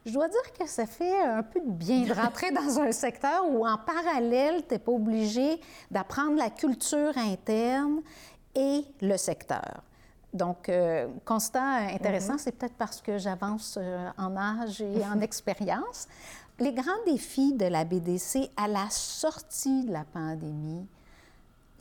Je 0.04 0.12
dois 0.12 0.28
dire 0.28 0.52
que 0.58 0.66
ça 0.66 0.86
fait 0.86 1.20
un 1.20 1.42
peu 1.42 1.60
de 1.60 1.70
bien 1.70 2.04
de 2.04 2.12
rentrer 2.12 2.50
dans 2.52 2.80
un 2.80 2.92
secteur 2.92 3.48
où, 3.48 3.66
en 3.66 3.78
parallèle, 3.78 4.66
tu 4.66 4.74
n'es 4.74 4.78
pas 4.78 4.92
obligé 4.92 5.60
d'apprendre 5.90 6.36
la 6.36 6.50
culture 6.50 7.16
interne 7.16 8.00
et 8.54 8.84
le 9.00 9.16
secteur. 9.16 9.82
Donc, 10.34 10.68
euh, 10.68 11.08
constat 11.24 11.92
intéressant, 11.92 12.38
c'est 12.38 12.52
peut-être 12.52 12.74
parce 12.74 13.00
que 13.00 13.18
j'avance 13.18 13.78
euh, 13.80 14.08
en 14.16 14.36
âge 14.36 14.80
et 14.80 15.04
en 15.04 15.20
expérience. 15.20 16.08
Les 16.58 16.72
grands 16.72 17.04
défis 17.06 17.54
de 17.54 17.66
la 17.66 17.84
BDC 17.84 18.50
à 18.56 18.66
la 18.66 18.88
sortie 18.90 19.84
de 19.84 19.92
la 19.92 20.04
pandémie, 20.04 20.86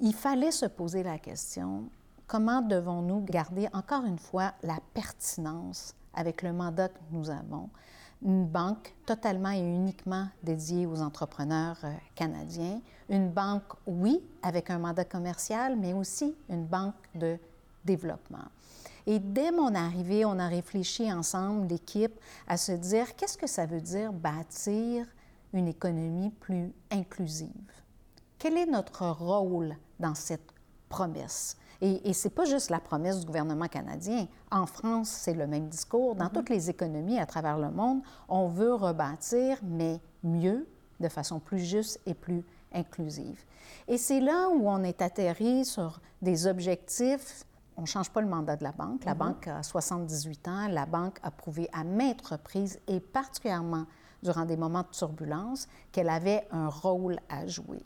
il 0.02 0.14
fallait 0.14 0.52
se 0.52 0.66
poser 0.66 1.04
la 1.04 1.18
question, 1.18 1.84
comment 2.32 2.62
devons-nous 2.62 3.20
garder 3.26 3.68
encore 3.74 4.06
une 4.06 4.18
fois 4.18 4.54
la 4.64 4.78
pertinence 4.94 5.94
avec 6.14 6.44
le 6.44 6.54
mandat 6.54 6.88
que 6.88 7.00
nous 7.12 7.30
avons? 7.30 7.70
Une 8.22 8.46
banque 8.46 8.96
totalement 9.06 9.52
et 9.52 9.60
uniquement 9.60 10.28
dédiée 10.42 10.86
aux 10.86 11.02
entrepreneurs 11.02 11.78
euh, 11.84 11.92
canadiens. 12.16 12.80
Une 13.10 13.30
banque, 13.30 13.74
oui, 13.86 14.24
avec 14.44 14.70
un 14.70 14.80
mandat 14.80 15.04
commercial, 15.04 15.76
mais 15.76 15.92
aussi 15.92 16.34
une 16.48 16.66
banque 16.66 16.96
de 17.16 17.38
développement. 17.84 18.48
Et 19.06 19.20
dès 19.20 19.52
mon 19.52 19.76
arrivée, 19.76 20.24
on 20.24 20.40
a 20.40 20.48
réfléchi 20.48 21.12
ensemble, 21.12 21.68
l'équipe, 21.68 22.18
à 22.48 22.56
se 22.56 22.72
dire 22.72 23.14
qu'est-ce 23.18 23.38
que 23.38 23.48
ça 23.48 23.66
veut 23.66 23.82
dire 23.82 24.14
bâtir 24.14 25.06
une 25.52 25.68
économie 25.68 26.30
plus 26.30 26.72
inclusive? 26.92 27.74
Quel 28.40 28.56
est 28.56 28.68
notre 28.68 29.10
rôle 29.10 29.76
dans 30.00 30.16
cette 30.16 30.50
promesse? 30.88 31.58
Et, 31.82 32.10
et 32.10 32.14
ce 32.14 32.28
n'est 32.28 32.34
pas 32.34 32.46
juste 32.46 32.70
la 32.70 32.80
promesse 32.80 33.20
du 33.20 33.26
gouvernement 33.26 33.68
canadien. 33.68 34.28
En 34.52 34.66
France, 34.66 35.10
c'est 35.10 35.34
le 35.34 35.48
même 35.48 35.68
discours. 35.68 36.16
Dans 36.16 36.26
mm-hmm. 36.26 36.32
toutes 36.32 36.50
les 36.50 36.70
économies 36.70 37.20
à 37.20 37.26
travers 37.26 37.58
le 37.58 37.72
monde, 37.72 38.02
on 38.30 38.48
veut 38.48 38.74
rebâtir, 38.74 39.58
mais 39.64 40.00
mieux, 40.24 40.68
de 41.00 41.10
façon 41.10 41.40
plus 41.40 41.60
juste 41.60 42.00
et 42.06 42.14
plus 42.14 42.44
inclusive. 42.74 43.44
Et 43.88 43.98
c'est 43.98 44.20
là 44.20 44.50
où 44.50 44.70
on 44.70 44.84
est 44.84 45.02
atterri 45.02 45.66
sur 45.66 46.00
des 46.22 46.46
objectifs. 46.46 47.46
On 47.76 47.82
ne 47.82 47.88
change 47.88 48.12
pas 48.12 48.22
le 48.22 48.28
mandat 48.28 48.56
de 48.56 48.64
la 48.64 48.72
banque. 48.72 49.04
La 49.04 49.14
mm-hmm. 49.14 49.18
banque 49.18 49.48
a 49.48 49.64
78 49.64 50.48
ans. 50.48 50.68
La 50.68 50.86
banque 50.86 51.18
a 51.24 51.32
prouvé 51.32 51.68
à 51.74 51.84
maintes 51.84 52.26
reprises, 52.26 52.80
et 52.88 53.00
particulièrement 53.00 53.86
durant 54.22 54.46
des 54.46 54.58
moments 54.58 54.84
de 54.84 54.96
turbulence, 54.96 55.68
qu'elle 55.92 56.10
avait 56.10 56.48
un 56.52 56.70
rôle 56.70 57.18
à 57.28 57.48
jouer. 57.48 57.84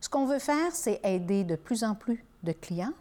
Ce 0.00 0.08
qu'on 0.08 0.26
veut 0.26 0.40
faire, 0.40 0.72
c'est 0.72 1.00
aider 1.04 1.44
de 1.44 1.54
plus 1.54 1.84
en 1.84 1.94
plus 1.94 2.24
de 2.42 2.50
clients 2.50 2.92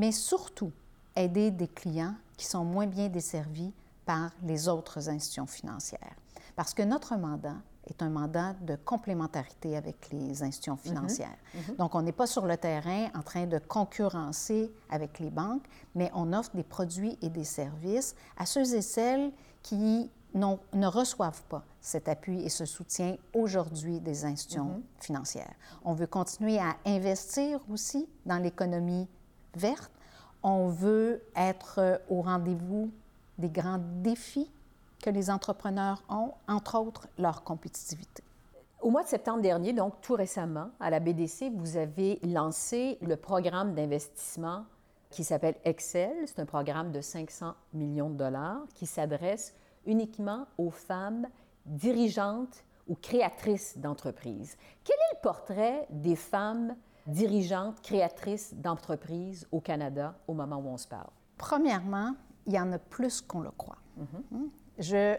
mais 0.00 0.12
surtout 0.12 0.72
aider 1.14 1.50
des 1.50 1.68
clients 1.68 2.14
qui 2.38 2.46
sont 2.46 2.64
moins 2.64 2.86
bien 2.86 3.10
desservis 3.10 3.70
par 4.06 4.30
les 4.42 4.66
autres 4.66 5.10
institutions 5.10 5.46
financières. 5.46 6.16
Parce 6.56 6.72
que 6.72 6.82
notre 6.82 7.16
mandat 7.16 7.56
est 7.86 8.02
un 8.02 8.08
mandat 8.08 8.54
de 8.62 8.76
complémentarité 8.76 9.76
avec 9.76 10.08
les 10.10 10.42
institutions 10.42 10.78
mhm. 10.82 10.90
financières. 10.90 11.36
Mhm. 11.54 11.76
Donc, 11.76 11.94
on 11.94 12.00
n'est 12.00 12.12
pas 12.12 12.26
sur 12.26 12.46
le 12.46 12.56
terrain 12.56 13.08
en 13.14 13.22
train 13.22 13.46
de 13.46 13.58
concurrencer 13.58 14.72
avec 14.88 15.18
les 15.18 15.28
banques, 15.28 15.66
mais 15.94 16.10
on 16.14 16.32
offre 16.32 16.56
des 16.56 16.64
produits 16.64 17.18
et 17.20 17.28
des 17.28 17.44
services 17.44 18.14
à 18.38 18.46
ceux 18.46 18.74
et 18.74 18.82
celles 18.82 19.30
qui 19.62 20.10
ne 20.32 20.86
reçoivent 20.86 21.42
pas 21.44 21.64
cet 21.82 22.08
appui 22.08 22.40
et 22.42 22.48
ce 22.48 22.64
soutien 22.64 23.16
aujourd'hui 23.34 24.00
des 24.00 24.24
institutions 24.24 24.64
mhm. 24.64 24.82
financières. 24.98 25.54
On 25.84 25.92
veut 25.92 26.06
continuer 26.06 26.58
à 26.58 26.76
investir 26.86 27.60
aussi 27.68 28.08
dans 28.24 28.38
l'économie 28.38 29.06
On 30.42 30.68
veut 30.68 31.22
être 31.36 32.00
au 32.08 32.22
rendez-vous 32.22 32.90
des 33.38 33.50
grands 33.50 33.80
défis 34.02 34.50
que 35.02 35.10
les 35.10 35.30
entrepreneurs 35.30 36.02
ont, 36.08 36.32
entre 36.48 36.78
autres 36.78 37.08
leur 37.18 37.42
compétitivité. 37.42 38.22
Au 38.80 38.90
mois 38.90 39.02
de 39.02 39.08
septembre 39.08 39.42
dernier, 39.42 39.72
donc 39.72 40.00
tout 40.00 40.14
récemment, 40.14 40.70
à 40.80 40.88
la 40.88 41.00
BDC, 41.00 41.50
vous 41.54 41.76
avez 41.76 42.18
lancé 42.22 42.96
le 43.02 43.16
programme 43.16 43.74
d'investissement 43.74 44.64
qui 45.10 45.24
s'appelle 45.24 45.56
Excel. 45.64 46.12
C'est 46.26 46.40
un 46.40 46.46
programme 46.46 46.90
de 46.92 47.00
500 47.00 47.54
millions 47.74 48.08
de 48.08 48.16
dollars 48.16 48.62
qui 48.74 48.86
s'adresse 48.86 49.54
uniquement 49.84 50.46
aux 50.56 50.70
femmes 50.70 51.26
dirigeantes 51.66 52.64
ou 52.88 52.94
créatrices 52.94 53.76
d'entreprises. 53.76 54.56
Quel 54.84 54.96
est 54.96 55.16
le 55.16 55.20
portrait 55.22 55.86
des 55.90 56.16
femmes 56.16 56.74
dirigeante, 57.06 57.80
créatrice 57.82 58.54
d'entreprise 58.54 59.46
au 59.52 59.60
Canada 59.60 60.14
au 60.26 60.34
moment 60.34 60.56
où 60.56 60.68
on 60.68 60.76
se 60.76 60.88
parle? 60.88 61.10
Premièrement, 61.36 62.14
il 62.46 62.54
y 62.54 62.60
en 62.60 62.72
a 62.72 62.78
plus 62.78 63.20
qu'on 63.20 63.40
le 63.40 63.50
croit. 63.50 63.78
Mm-hmm. 63.98 64.48
Je, 64.78 65.16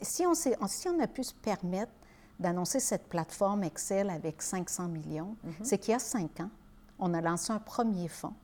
si, 0.00 0.26
on 0.26 0.34
si 0.34 0.88
on 0.88 1.00
a 1.00 1.06
pu 1.06 1.24
se 1.24 1.34
permettre 1.34 1.92
d'annoncer 2.38 2.80
cette 2.80 3.08
plateforme 3.08 3.64
Excel 3.64 4.10
avec 4.10 4.42
500 4.42 4.88
millions, 4.88 5.36
mm-hmm. 5.46 5.64
c'est 5.64 5.78
qu'il 5.78 5.92
y 5.92 5.94
a 5.94 6.00
cinq 6.00 6.40
ans, 6.40 6.50
on 6.98 7.14
a 7.14 7.20
lancé 7.20 7.52
un 7.52 7.58
premier 7.58 8.08
fonds 8.08 8.34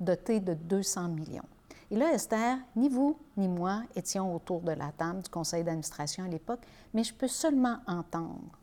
doté 0.00 0.40
de 0.40 0.54
200 0.54 1.08
millions. 1.08 1.42
Et 1.90 1.96
là, 1.96 2.12
Esther, 2.12 2.58
ni 2.76 2.88
vous 2.88 3.18
ni 3.36 3.48
moi 3.48 3.82
étions 3.96 4.34
autour 4.34 4.60
de 4.60 4.72
la 4.72 4.92
table 4.92 5.22
du 5.22 5.30
conseil 5.30 5.64
d'administration 5.64 6.24
à 6.24 6.28
l'époque, 6.28 6.60
mais 6.92 7.02
je 7.02 7.14
peux 7.14 7.28
seulement 7.28 7.78
entendre 7.86 8.58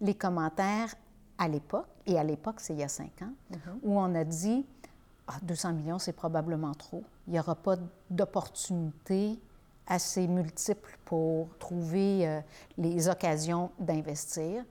les 0.00 0.14
commentaires 0.14 0.94
à 1.38 1.48
l'époque, 1.48 1.86
et 2.06 2.18
à 2.18 2.24
l'époque, 2.24 2.56
c'est 2.58 2.74
il 2.74 2.80
y 2.80 2.82
a 2.82 2.88
cinq 2.88 3.22
ans, 3.22 3.32
mhm. 3.50 3.78
où 3.82 3.98
on 3.98 4.14
a 4.14 4.24
dit 4.24 4.66
ah, 5.28 5.34
200 5.42 5.72
millions, 5.74 5.98
c'est 5.98 6.12
probablement 6.12 6.74
trop. 6.74 7.04
Il 7.26 7.34
n'y 7.34 7.38
aura 7.38 7.54
pas 7.54 7.76
d'opportunités 8.10 9.38
assez 9.86 10.26
multiples 10.26 10.98
pour 11.04 11.48
trouver 11.58 12.26
euh, 12.26 12.40
les 12.76 13.08
occasions 13.08 13.70
d'investir. 13.78 14.64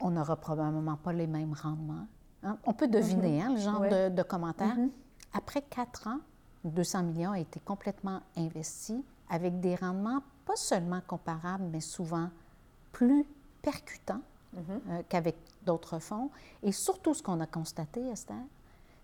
On 0.00 0.10
n'aura 0.10 0.36
probablement 0.36 0.96
pas 0.96 1.12
les 1.12 1.26
mêmes 1.26 1.54
rendements. 1.54 2.06
Hein. 2.42 2.58
On 2.64 2.72
peut 2.72 2.88
deviner 2.88 3.40
mhm. 3.40 3.46
hein, 3.46 3.54
le 3.54 3.60
genre 3.60 4.10
de, 4.10 4.22
commentaires. 4.22 4.76
Mhm. 4.76 4.90
Après 5.32 5.62
quatre 5.62 6.06
ans, 6.06 6.20
200 6.64 7.02
millions 7.04 7.32
a 7.32 7.38
été 7.38 7.60
complètement 7.60 8.20
investi 8.36 9.04
avec 9.30 9.60
des 9.60 9.74
rendements 9.74 10.22
pas 10.44 10.56
seulement 10.56 11.00
comparables, 11.06 11.64
mais 11.72 11.80
souvent 11.80 12.28
plus 12.92 13.24
percutants 13.62 14.20
euh, 14.56 15.02
qu'avec 15.08 15.36
d'autres 15.64 15.98
fonds. 15.98 16.30
Et 16.62 16.72
surtout, 16.72 17.14
ce 17.14 17.22
qu'on 17.22 17.40
a 17.40 17.46
constaté, 17.46 18.00
Esther, 18.08 18.36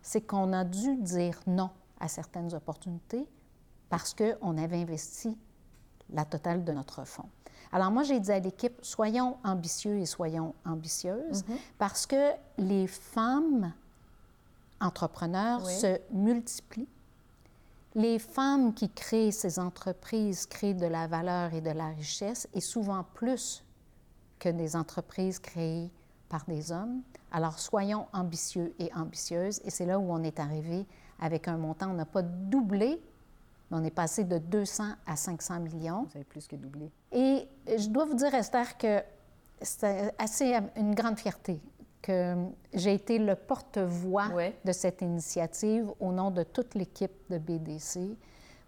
c'est 0.03 0.23
qu'on 0.23 0.53
a 0.53 0.65
dû 0.65 0.97
dire 0.97 1.41
non 1.47 1.71
à 1.99 2.09
certaines 2.09 2.55
opportunités 2.55 3.27
parce 3.89 4.15
qu'on 4.15 4.57
avait 4.57 4.81
investi 4.81 5.37
la 6.11 6.25
totale 6.25 6.65
de 6.65 6.73
notre 6.73 7.05
fonds. 7.05 7.29
Alors 7.73 7.91
moi, 7.91 8.03
j'ai 8.03 8.19
dit 8.19 8.33
à 8.33 8.39
l'équipe, 8.39 8.79
soyons 8.83 9.37
ambitieux 9.45 9.99
et 9.99 10.07
soyons 10.07 10.55
ambitieuses 10.65 11.43
mm-hmm. 11.43 11.59
parce 11.79 12.07
que 12.07 12.33
les 12.59 12.87
femmes 12.87 13.73
entrepreneurs 14.81 15.69
se 15.69 16.01
multiplient. 16.13 16.89
Les 17.95 18.19
femmes 18.19 18.73
qui 18.73 18.89
créent 18.89 19.33
ces 19.33 19.59
entreprises 19.59 20.47
créent 20.47 20.75
de 20.75 20.87
la 20.87 21.07
valeur 21.07 21.55
et 21.55 21.61
de 21.61 21.71
la 21.71 21.89
richesse 21.89 22.49
et 22.55 22.61
souvent 22.61 23.05
plus 23.15 23.65
que 24.39 24.49
des 24.49 24.77
entreprises 24.77 25.39
créées 25.39 25.91
par 26.31 26.45
des 26.49 26.73
hommes. 26.73 27.03
Alors, 27.31 27.59
soyons 27.59 28.07
ambitieux 28.15 28.73
et 28.79 28.91
ambitieuses. 28.95 29.61
Et 29.65 29.71
c'est 29.71 29.85
là 29.85 29.99
où 29.99 30.11
on 30.11 30.23
est 30.23 30.41
arrivé 30.41 30.87
avec 31.21 31.49
un 31.49 31.59
montant. 31.59 31.91
On 31.91 31.95
n'a 31.95 32.07
pas 32.07 32.23
doublé, 32.23 33.03
mais 33.71 33.79
on 33.79 33.85
est 33.85 33.91
passé 33.91 34.25
de 34.25 34.39
200 34.39 34.85
à 35.07 35.17
500 35.17 35.61
millions. 35.61 36.05
Vous 36.05 36.17
avez 36.17 36.25
plus 36.25 36.47
que 36.47 36.57
doublé. 36.57 36.91
Et 37.13 37.47
je 37.67 37.89
dois 37.89 38.07
vous 38.07 38.15
dire, 38.15 38.35
Esther, 38.35 38.79
que 38.79 39.03
c'est 39.61 40.15
assez 40.19 40.57
une 40.77 40.95
grande 40.95 41.19
fierté 41.19 41.61
que 42.01 42.35
j'ai 42.73 42.95
été 42.95 43.19
le 43.19 43.35
porte-voix 43.35 44.29
de 44.65 44.73
cette 44.73 45.03
initiative 45.03 45.93
au 46.01 46.13
nom 46.13 46.31
de 46.31 46.45
toute 46.45 46.75
l'équipe 46.75 47.13
de 47.29 47.37
BDC, 47.37 48.17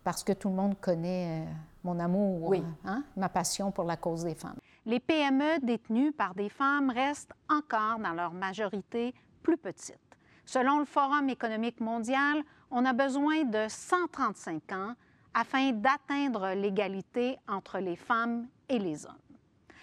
parce 0.05 0.23
que 0.23 0.35
tout 0.35 0.51
le 0.51 0.55
monde 0.55 0.79
connaît 0.79 1.47
euh, 1.47 1.53
mon 1.83 1.99
amour, 1.99 2.55
hein, 2.85 3.05
ma 3.17 3.31
passion 3.31 3.71
pour 3.71 3.85
la 3.85 3.97
cause 3.97 4.25
des 4.25 4.35
femmes 4.35 4.59
les 4.87 5.01
PME 5.01 5.61
détenues 5.63 6.13
par 6.13 6.35
des 6.35 6.49
femmes 6.49 6.91
restent 6.91 7.35
encore 7.49 7.99
dans 7.99 8.13
leur 8.13 8.33
majorité 8.33 9.15
plus 9.43 9.57
petites. 9.57 9.99
Selon 10.45 10.79
le 10.79 10.85
Forum 10.85 11.29
économique 11.29 11.81
mondial, 11.81 12.43
on 12.71 12.85
a 12.85 12.93
besoin 12.93 13.45
de 13.45 13.67
135 13.69 14.73
ans 14.73 14.95
afin 15.35 15.73
d'atteindre 15.73 16.55
l'égalité 16.55 17.39
entre 17.49 17.79
les 17.79 17.97
femmes 17.97 18.49
et 18.69 18.79
les 18.79 19.07
hommes. 19.07 19.15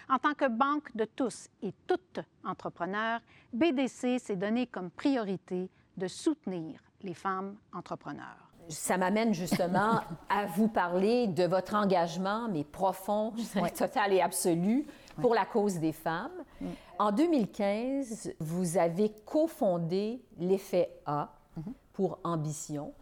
En 0.08 0.18
tant 0.18 0.34
que 0.34 0.48
banque 0.48 0.94
de 0.94 1.04
tous 1.04 1.48
et 1.62 1.72
toutes 1.86 2.20
entrepreneurs, 2.44 3.20
BDC 3.52 4.18
s'est 4.18 4.36
donné 4.36 4.66
comme 4.66 4.90
priorité 4.90 5.70
de 5.96 6.08
soutenir 6.08 6.80
les 7.02 7.14
femmes 7.14 7.56
entrepreneurs 7.72 8.49
ça 8.68 8.96
m'amène 8.96 9.34
justement 9.34 10.00
à 10.28 10.46
vous 10.46 10.68
parler 10.68 11.26
de 11.26 11.44
votre 11.44 11.74
engagement, 11.74 12.48
mais 12.48 12.64
profond, 12.64 13.32
total 13.76 14.12
et 14.12 14.20
absolu, 14.20 14.86
pour 15.20 15.34
la 15.34 15.44
cause 15.44 15.78
des 15.78 15.92
femmes. 15.92 16.44
Mm. 16.60 16.66
En 16.98 17.12
2015, 17.12 18.32
vous 18.40 18.78
avez 18.78 19.10
cofondé 19.24 20.22
l'effet 20.38 20.90
A 21.06 21.32
mm-hmm. 21.58 21.72
pour 21.92 22.18
Ambition, 22.24 22.92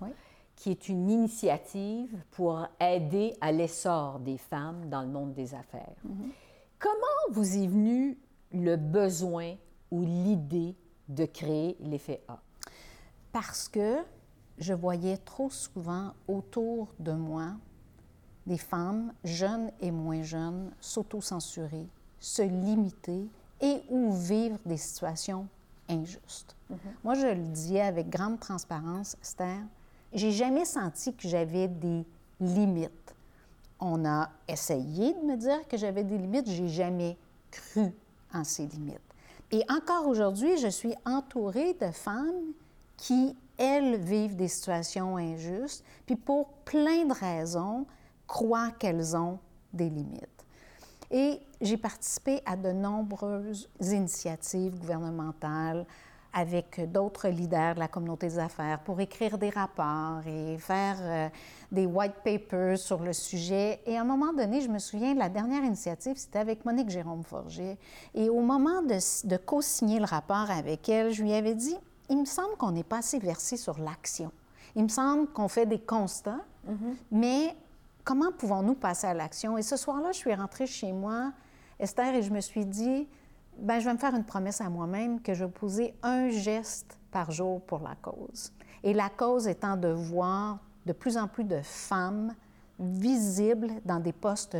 qui 0.56 0.70
est 0.70 0.88
une 0.88 1.10
initiative 1.10 2.16
pour 2.30 2.66
aider 2.80 3.34
à 3.40 3.52
l'essor 3.52 4.18
des 4.18 4.38
femmes 4.38 4.88
dans 4.88 5.02
le 5.02 5.08
monde 5.08 5.32
des 5.32 5.54
affaires. 5.54 5.96
Mm-hmm. 6.06 6.30
Comment 6.78 7.32
vous 7.32 7.56
est 7.56 7.66
venu 7.66 8.18
le 8.52 8.76
besoin 8.76 9.54
ou 9.90 10.02
l'idée 10.02 10.76
de 11.08 11.24
créer 11.24 11.76
l'effet 11.80 12.22
A? 12.28 12.40
Parce 13.32 13.68
que 13.68 13.98
je 14.58 14.74
voyais 14.74 15.16
trop 15.18 15.50
souvent 15.50 16.12
autour 16.26 16.88
de 16.98 17.12
moi 17.12 17.52
des 18.46 18.58
femmes, 18.58 19.12
jeunes 19.24 19.70
et 19.80 19.90
moins 19.90 20.22
jeunes, 20.22 20.70
s'auto-censurer, 20.80 21.86
se 22.18 22.42
limiter 22.42 23.28
et 23.60 23.82
ou 23.90 24.12
vivre 24.14 24.58
des 24.64 24.78
situations 24.78 25.46
injustes. 25.88 26.56
Mm-hmm. 26.70 26.76
Moi, 27.04 27.14
je 27.14 27.26
le 27.26 27.46
dis 27.48 27.78
avec 27.78 28.08
grande 28.08 28.40
transparence, 28.40 29.16
Esther, 29.22 29.60
j'ai 30.12 30.32
jamais 30.32 30.64
senti 30.64 31.14
que 31.14 31.28
j'avais 31.28 31.68
des 31.68 32.04
limites. 32.40 33.14
On 33.80 34.04
a 34.06 34.30
essayé 34.48 35.12
de 35.12 35.20
me 35.20 35.36
dire 35.36 35.68
que 35.68 35.76
j'avais 35.76 36.04
des 36.04 36.16
limites, 36.16 36.48
j'ai 36.48 36.68
jamais 36.68 37.16
cru 37.50 37.92
en 38.32 38.44
ces 38.44 38.66
limites. 38.66 38.98
Et 39.50 39.62
encore 39.70 40.06
aujourd'hui, 40.06 40.58
je 40.58 40.68
suis 40.68 40.94
entourée 41.04 41.74
de 41.74 41.90
femmes 41.90 42.52
qui 42.96 43.36
elles 43.58 43.96
vivent 43.96 44.36
des 44.36 44.48
situations 44.48 45.16
injustes, 45.16 45.84
puis 46.06 46.16
pour 46.16 46.48
plein 46.64 47.04
de 47.04 47.12
raisons, 47.12 47.86
croient 48.26 48.70
qu'elles 48.78 49.16
ont 49.16 49.38
des 49.72 49.90
limites. 49.90 50.44
Et 51.10 51.40
j'ai 51.60 51.76
participé 51.76 52.40
à 52.44 52.56
de 52.56 52.70
nombreuses 52.70 53.68
initiatives 53.80 54.78
gouvernementales 54.78 55.86
avec 56.32 56.92
d'autres 56.92 57.28
leaders 57.28 57.74
de 57.74 57.80
la 57.80 57.88
communauté 57.88 58.28
des 58.28 58.38
affaires 58.38 58.80
pour 58.80 59.00
écrire 59.00 59.38
des 59.38 59.48
rapports 59.48 60.20
et 60.26 60.58
faire 60.58 60.96
euh, 61.00 61.28
des 61.72 61.86
white 61.86 62.16
papers 62.22 62.78
sur 62.78 63.02
le 63.02 63.14
sujet. 63.14 63.80
Et 63.86 63.96
à 63.96 64.02
un 64.02 64.04
moment 64.04 64.32
donné, 64.34 64.60
je 64.60 64.68
me 64.68 64.78
souviens, 64.78 65.14
la 65.14 65.30
dernière 65.30 65.64
initiative, 65.64 66.16
c'était 66.16 66.38
avec 66.38 66.66
Monique 66.66 66.90
Jérôme 66.90 67.24
Forger. 67.24 67.78
Et 68.14 68.28
au 68.28 68.40
moment 68.40 68.82
de 68.82 69.36
co-signer 69.38 69.98
le 69.98 70.04
rapport 70.04 70.50
avec 70.50 70.88
elle, 70.90 71.12
je 71.12 71.22
lui 71.22 71.32
avais 71.32 71.54
dit, 71.54 71.76
il 72.08 72.18
me 72.18 72.24
semble 72.24 72.56
qu'on 72.56 72.72
n'est 72.72 72.84
pas 72.84 72.98
assez 72.98 73.18
versé 73.18 73.56
sur 73.56 73.78
l'action. 73.78 74.32
Il 74.74 74.84
me 74.84 74.88
semble 74.88 75.28
qu'on 75.28 75.48
fait 75.48 75.66
des 75.66 75.80
constats, 75.80 76.40
mm-hmm. 76.68 76.94
mais 77.10 77.56
comment 78.04 78.32
pouvons-nous 78.32 78.74
passer 78.74 79.06
à 79.06 79.14
l'action? 79.14 79.58
Et 79.58 79.62
ce 79.62 79.76
soir-là, 79.76 80.12
je 80.12 80.18
suis 80.18 80.34
rentrée 80.34 80.66
chez 80.66 80.92
moi, 80.92 81.32
Esther, 81.78 82.14
et 82.14 82.22
je 82.22 82.30
me 82.30 82.40
suis 82.40 82.64
dit, 82.64 83.08
ben, 83.58 83.80
je 83.80 83.84
vais 83.86 83.92
me 83.92 83.98
faire 83.98 84.14
une 84.14 84.24
promesse 84.24 84.60
à 84.60 84.68
moi-même 84.68 85.20
que 85.20 85.34
je 85.34 85.44
vais 85.44 85.50
poser 85.50 85.94
un 86.02 86.28
geste 86.28 86.98
par 87.10 87.30
jour 87.30 87.60
pour 87.62 87.80
la 87.80 87.96
cause. 87.96 88.52
Et 88.82 88.94
la 88.94 89.08
cause 89.08 89.48
étant 89.48 89.76
de 89.76 89.88
voir 89.88 90.58
de 90.86 90.92
plus 90.92 91.16
en 91.16 91.28
plus 91.28 91.44
de 91.44 91.60
femmes 91.62 92.34
visibles 92.78 93.72
dans 93.84 93.98
des 93.98 94.12
postes 94.12 94.56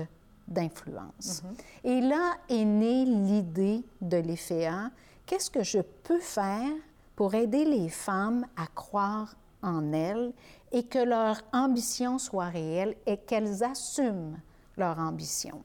d'influence. 0.48 1.42
Mm-hmm. 1.42 1.84
Et 1.84 2.00
là 2.00 2.34
est 2.48 2.64
née 2.64 3.04
l'idée 3.04 3.84
de 4.00 4.16
l'EFEA. 4.16 4.90
Qu'est-ce 5.26 5.50
que 5.50 5.62
je 5.62 5.80
peux 5.80 6.20
faire 6.20 6.72
pour 7.18 7.34
aider 7.34 7.64
les 7.64 7.88
femmes 7.88 8.46
à 8.56 8.68
croire 8.68 9.34
en 9.60 9.92
elles 9.92 10.32
et 10.70 10.84
que 10.84 11.00
leur 11.00 11.42
ambition 11.52 12.16
soit 12.16 12.46
réelle 12.46 12.94
et 13.06 13.16
qu'elles 13.16 13.64
assument 13.64 14.38
leur 14.76 15.00
ambition. 15.00 15.64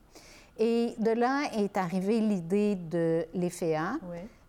Et 0.58 0.96
de 0.98 1.12
là 1.12 1.52
est 1.54 1.78
arrivée 1.78 2.22
l'idée 2.22 2.74
de 2.76 3.28
l'EFEA. 3.36 4.00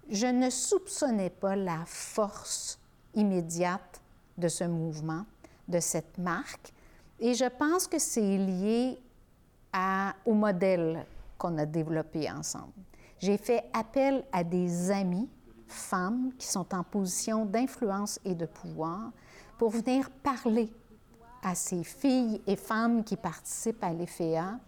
Je 0.09 0.27
ne 0.29 0.49
soupçonnais 0.49 1.29
pas 1.29 1.57
la 1.57 1.83
force 1.85 2.79
immédiate 3.15 4.01
de 4.39 4.49
ce 4.49 4.65
mouvement, 4.65 5.27
de 5.69 5.81
cette 5.81 6.17
marque, 6.17 6.73
et 7.21 7.35
je 7.35 7.45
pense 7.45 7.87
que 7.87 7.99
c'est 7.99 8.39
lié 8.39 8.99
à, 9.75 10.15
au 10.25 10.33
modèle 10.33 11.05
qu'on 11.37 11.59
a 11.59 11.67
développé 11.67 12.31
ensemble. 12.31 12.73
J'ai 13.19 13.37
fait 13.37 13.65
appel 13.75 14.25
à 14.33 14.43
des 14.43 14.91
amis, 14.91 15.29
femmes, 15.67 16.33
qui 16.39 16.47
sont 16.47 16.75
en 16.75 16.83
position 16.83 17.45
d'influence 17.45 18.19
et 18.25 18.35
de 18.35 18.47
pouvoir, 18.47 19.11
pour 19.59 19.71
venir 19.71 20.11
parler 20.11 20.73
à 21.43 21.55
ces 21.55 21.85
filles 21.85 22.41
et 22.47 22.57
femmes 22.57 23.05
qui 23.05 23.17
participent 23.17 23.85
à 23.85 23.93
l'EFEA, 23.93 24.59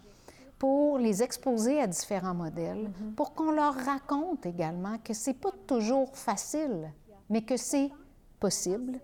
pour 0.59 0.99
les 0.99 1.23
exposer 1.23 1.81
à 1.81 1.87
différents 1.87 2.35
modèles, 2.35 2.89
mm-hmm. 2.89 3.15
pour 3.15 3.35
qu'on 3.35 3.51
leur 3.51 3.75
raconte 3.75 4.47
également 4.47 4.99
que 4.99 5.13
c'est 5.13 5.35
pas 5.35 5.53
toujours 5.67 6.17
facile, 6.17 6.91
mais 7.29 7.43
que 7.43 7.57
c'est 7.57 7.91
possible 8.41 8.99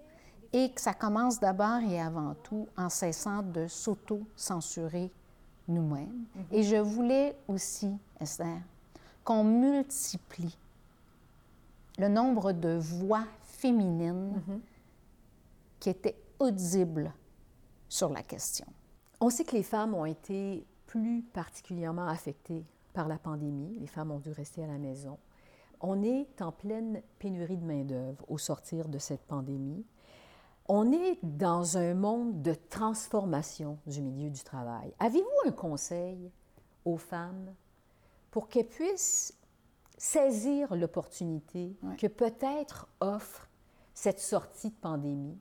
et 0.52 0.70
que 0.70 0.80
ça 0.80 0.94
commence 0.94 1.40
d'abord 1.40 1.80
et 1.80 2.00
avant 2.00 2.34
tout 2.42 2.66
en 2.76 2.88
cessant 2.88 3.42
de 3.42 3.66
s'auto-censurer 3.68 5.10
nous-mêmes. 5.68 6.24
Mm-hmm. 6.36 6.54
Et 6.54 6.62
je 6.62 6.76
voulais 6.76 7.36
aussi, 7.48 7.90
Esther, 8.20 8.60
qu'on 9.24 9.44
multiplie 9.44 10.58
le 11.98 12.08
nombre 12.08 12.52
de 12.52 12.76
voix 12.78 13.24
féminines 13.42 14.40
qui 15.78 15.90
était 15.90 16.16
audible 16.38 17.12
sur 17.88 18.08
la 18.08 18.22
question. 18.22 18.66
On 19.20 19.30
sait 19.30 19.44
que 19.44 19.54
les 19.54 19.62
femmes 19.62 19.94
ont 19.94 20.06
été 20.06 20.66
plus 20.86 21.22
particulièrement 21.22 22.06
affectées 22.06 22.64
par 22.92 23.08
la 23.08 23.18
pandémie. 23.18 23.78
Les 23.78 23.86
femmes 23.86 24.10
ont 24.10 24.18
dû 24.18 24.30
rester 24.30 24.64
à 24.64 24.66
la 24.66 24.78
maison. 24.78 25.18
On 25.80 26.02
est 26.02 26.40
en 26.40 26.52
pleine 26.52 27.02
pénurie 27.18 27.56
de 27.56 27.64
main-d'œuvre 27.64 28.24
au 28.28 28.38
sortir 28.38 28.88
de 28.88 28.98
cette 28.98 29.22
pandémie. 29.22 29.84
On 30.68 30.92
est 30.92 31.18
dans 31.22 31.76
un 31.76 31.94
monde 31.94 32.40
de 32.40 32.54
transformation 32.54 33.78
du 33.86 34.00
milieu 34.00 34.30
du 34.30 34.42
travail. 34.42 34.94
Avez-vous 35.00 35.48
un 35.48 35.52
conseil 35.52 36.30
aux 36.84 36.96
femmes 36.96 37.52
pour 38.30 38.48
qu'elles 38.48 38.68
puissent 38.68 39.36
saisir 40.02 40.74
l'opportunité 40.74 41.76
que 41.96 42.08
peut-être 42.08 42.88
offre 42.98 43.48
cette 43.94 44.18
sortie 44.18 44.70
de 44.70 44.74
pandémie? 44.74 45.38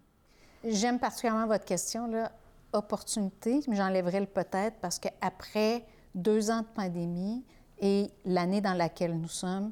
J'aime 0.64 1.00
particulièrement 1.00 1.48
votre 1.48 1.66
question, 1.66 2.06
là, 2.06 2.32
opportunité, 2.72 3.62
mais 3.68 3.76
j'enlèverai 3.76 4.20
le 4.20 4.28
peut-être 4.28 4.78
parce 4.80 5.00
qu'après 5.00 5.84
deux 6.14 6.52
ans 6.52 6.60
de 6.60 6.68
pandémie 6.76 7.44
et 7.80 8.12
l'année 8.24 8.62
dans 8.62 8.76
laquelle 8.76 9.20
nous 9.20 9.28
sommes, 9.28 9.72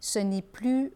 ce 0.00 0.18
n'est 0.18 0.40
plus 0.40 0.90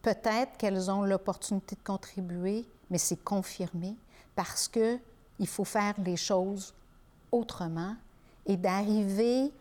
peut-être 0.00 0.56
qu'elles 0.56 0.90
ont 0.90 1.02
l'opportunité 1.02 1.76
de 1.76 1.82
contribuer, 1.82 2.64
mais 2.88 2.98
c'est 2.98 3.22
confirmé 3.22 3.94
parce 4.34 4.68
que 4.68 4.98
il 5.38 5.46
faut 5.46 5.64
faire 5.64 5.94
les 6.02 6.16
choses 6.16 6.72
autrement 7.30 7.94
et 8.46 8.56
d'arriver 8.56 9.52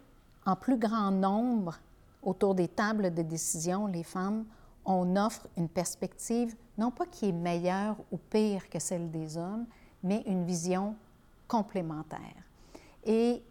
en 0.45 0.55
plus 0.55 0.77
grand 0.77 1.11
nombre 1.11 1.77
autour 2.27 2.55
des 2.55 2.67
tables 2.67 3.13
de 3.13 3.21
décision, 3.21 3.87
les 3.87 4.03
femmes, 4.03 4.43
on 4.83 5.15
offre 5.15 5.47
une 5.55 5.69
perspective, 5.69 6.53
non 6.77 6.91
pas 6.91 7.05
qui 7.05 7.29
est 7.29 7.31
meilleure 7.31 7.95
ou 8.11 8.17
pire 8.17 8.69
que 8.69 8.79
celle 8.79 9.09
des 9.09 9.37
hommes, 9.37 9.65
mais 10.03 10.23
une 10.27 10.43
vision 10.43 10.95
complémentaire. 11.47 12.35
Et 13.05 13.41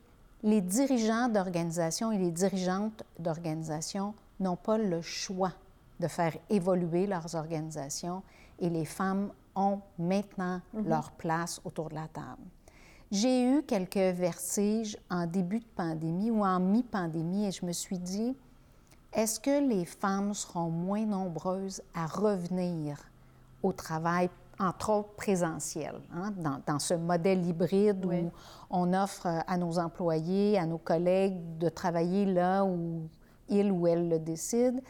les 0.43 0.61
dirigeants 0.61 1.29
d'organisation 1.29 2.13
et 2.13 2.19
les 2.19 2.31
dirigeantes 2.31 3.03
d'organisation 3.19 4.15
n'ont 4.41 4.57
pas 4.57 4.77
le 4.77 5.01
choix 5.01 5.53
de 5.99 6.07
faire 6.07 6.37
évoluer 6.51 7.07
leurs 7.07 7.35
organisations 7.35 8.23
et 8.59 8.69
les 8.69 8.85
femmes 8.85 9.33
ont 9.55 9.81
maintenant 9.99 10.61
mm-hmm. 10.75 10.87
leur 10.87 11.13
place 11.13 11.63
autour 11.65 11.89
de 11.89 11.95
la 11.95 12.09
table. 12.09 12.43
J'ai 13.11 13.43
eu 13.43 13.63
quelques 13.63 13.97
vertiges 13.97 14.99
en 15.09 15.27
début 15.27 15.61
de 15.61 15.69
pandémie 15.75 16.31
ou 16.31 16.45
en 16.45 16.61
mi-pandémie 16.61 17.47
et 17.47 17.53
je 17.53 17.65
me 17.65 17.73
suis 17.73 17.99
dit, 17.99 18.37
est-ce 19.17 19.41
que 19.41 19.67
les 19.67 19.87
femmes 19.87 20.35
seront 20.35 20.69
moins 20.69 21.07
nombreuses 21.07 21.81
à 21.95 22.07
revenir 22.07 22.99
au 23.63 23.73
travail, 23.73 24.29
entre 24.59 24.91
autres 24.91 25.15
présentiel, 25.17 25.95
hein, 26.15 26.33
dans, 26.67 26.79
ce 26.79 26.93
modèle 26.93 27.45
hybride 27.45 28.05
où 28.05 28.31
on 28.69 28.93
offre 28.93 29.27
à 29.47 29.57
nos 29.57 29.79
employés, 29.79 30.59
à 30.59 30.67
nos 30.67 30.77
collègues 30.77 31.59
de 31.59 31.71
travailler 31.71 32.27
là 32.27 32.63
où 32.63 33.09
ils 33.49 33.73
ou 33.73 33.87
elles 33.87 34.07
le 34.07 34.19
décident? 34.19 34.81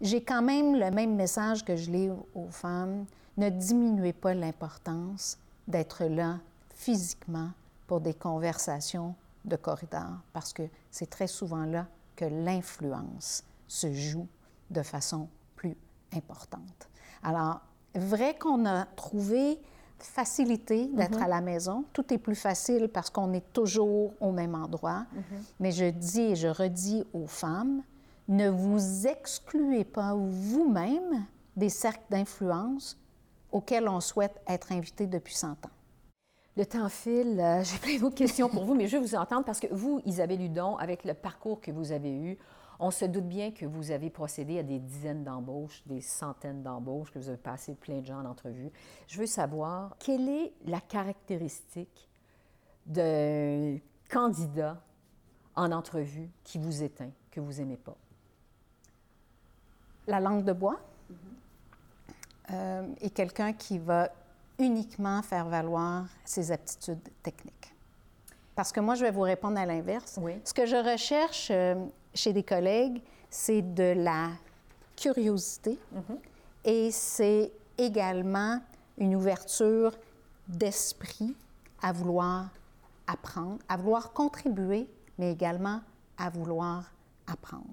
J'ai 0.00 0.24
quand 0.24 0.42
même 0.42 0.74
le 0.74 0.90
même 0.90 1.14
message 1.14 1.64
que 1.64 1.76
je 1.76 1.88
l'ai 1.88 2.10
aux 2.34 2.50
femmes. 2.50 3.04
Ne 3.36 3.48
diminuez 3.48 4.12
pas 4.12 4.34
l'importance 4.34 5.38
d'être 5.68 6.04
là 6.04 6.38
physiquement 6.74 7.50
pour 7.86 8.00
des 8.00 8.14
conversations 8.14 9.14
de 9.44 9.54
corridor, 9.54 10.10
parce 10.32 10.52
que 10.52 10.64
c'est 10.90 11.08
très 11.08 11.28
souvent 11.28 11.64
là 11.64 11.86
que 12.16 12.24
l'influence 12.24 13.44
se 13.68 13.92
joue 13.92 14.28
de 14.70 14.82
façon 14.82 15.28
plus 15.56 15.76
importante. 16.14 16.88
Alors, 17.22 17.60
vrai 17.94 18.36
qu'on 18.38 18.66
a 18.66 18.84
trouvé 18.84 19.58
facilité 19.98 20.86
d'être 20.88 21.18
mm-hmm. 21.18 21.24
à 21.24 21.28
la 21.28 21.40
maison. 21.40 21.84
Tout 21.92 22.12
est 22.12 22.18
plus 22.18 22.34
facile 22.34 22.88
parce 22.88 23.10
qu'on 23.10 23.32
est 23.32 23.52
toujours 23.52 24.12
au 24.20 24.32
même 24.32 24.54
endroit. 24.54 25.06
Mm-hmm. 25.14 25.42
Mais 25.60 25.72
je 25.72 25.84
dis 25.84 26.20
et 26.20 26.36
je 26.36 26.48
redis 26.48 27.04
aux 27.12 27.26
femmes, 27.26 27.82
ne 28.28 28.48
vous 28.48 29.06
excluez 29.06 29.84
pas 29.84 30.14
vous-même 30.14 31.26
des 31.56 31.68
cercles 31.68 32.02
d'influence 32.10 32.98
auxquels 33.50 33.88
on 33.88 34.00
souhaite 34.00 34.40
être 34.48 34.72
invité 34.72 35.06
depuis 35.06 35.34
100 35.34 35.50
ans. 35.50 35.70
Le 36.56 36.66
temps 36.66 36.88
file. 36.88 37.38
Euh, 37.40 37.62
j'ai 37.64 37.78
plein 37.78 37.98
d'autres 37.98 38.16
questions 38.16 38.48
pour 38.48 38.64
vous, 38.64 38.74
mais 38.74 38.88
je 38.88 38.96
vais 38.96 39.02
vous 39.02 39.14
entendre 39.14 39.44
parce 39.44 39.60
que 39.60 39.68
vous, 39.70 40.00
Isabelle 40.04 40.40
Hudon, 40.40 40.76
avec 40.76 41.04
le 41.04 41.14
parcours 41.14 41.60
que 41.60 41.70
vous 41.70 41.92
avez 41.92 42.14
eu, 42.14 42.38
on 42.82 42.90
se 42.90 43.04
doute 43.04 43.28
bien 43.28 43.52
que 43.52 43.64
vous 43.64 43.92
avez 43.92 44.10
procédé 44.10 44.58
à 44.58 44.64
des 44.64 44.80
dizaines 44.80 45.22
d'embauches, 45.22 45.82
des 45.86 46.00
centaines 46.00 46.64
d'embauches, 46.64 47.12
que 47.12 47.20
vous 47.20 47.28
avez 47.28 47.38
passé 47.38 47.76
plein 47.76 48.00
de 48.00 48.06
gens 48.06 48.20
en 48.20 48.24
entrevue. 48.24 48.72
Je 49.06 49.20
veux 49.20 49.26
savoir 49.26 49.94
quelle 50.00 50.28
est 50.28 50.52
la 50.66 50.80
caractéristique 50.80 52.08
d'un 52.84 53.78
candidat 54.10 54.82
en 55.54 55.70
entrevue 55.70 56.28
qui 56.42 56.58
vous 56.58 56.82
éteint, 56.82 57.10
que 57.30 57.38
vous 57.38 57.52
n'aimez 57.52 57.76
pas? 57.76 57.96
La 60.08 60.18
langue 60.18 60.44
de 60.44 60.52
bois 60.52 60.80
euh, 62.50 62.92
et 63.00 63.10
quelqu'un 63.10 63.52
qui 63.52 63.78
va 63.78 64.10
uniquement 64.58 65.22
faire 65.22 65.46
valoir 65.46 66.06
ses 66.24 66.50
aptitudes 66.50 67.08
techniques. 67.22 67.72
Parce 68.56 68.72
que 68.72 68.80
moi, 68.80 68.96
je 68.96 69.04
vais 69.04 69.12
vous 69.12 69.20
répondre 69.20 69.58
à 69.58 69.66
l'inverse. 69.66 70.18
Oui. 70.20 70.40
Ce 70.44 70.52
que 70.52 70.66
je 70.66 70.76
recherche 70.76 71.48
euh, 71.52 71.76
chez 72.14 72.32
des 72.32 72.42
collègues, 72.42 73.00
c'est 73.30 73.62
de 73.62 73.94
la 73.96 74.30
curiosité 74.96 75.78
mhm. 75.92 76.18
et 76.64 76.90
c'est 76.90 77.52
également 77.78 78.60
une 78.98 79.14
ouverture 79.14 79.92
d'esprit 80.46 81.34
à 81.80 81.92
vouloir 81.92 82.50
apprendre, 83.06 83.58
à 83.68 83.76
vouloir 83.76 84.12
contribuer, 84.12 84.88
mais 85.18 85.32
également 85.32 85.80
à 86.18 86.30
vouloir 86.30 86.92
apprendre. 87.26 87.64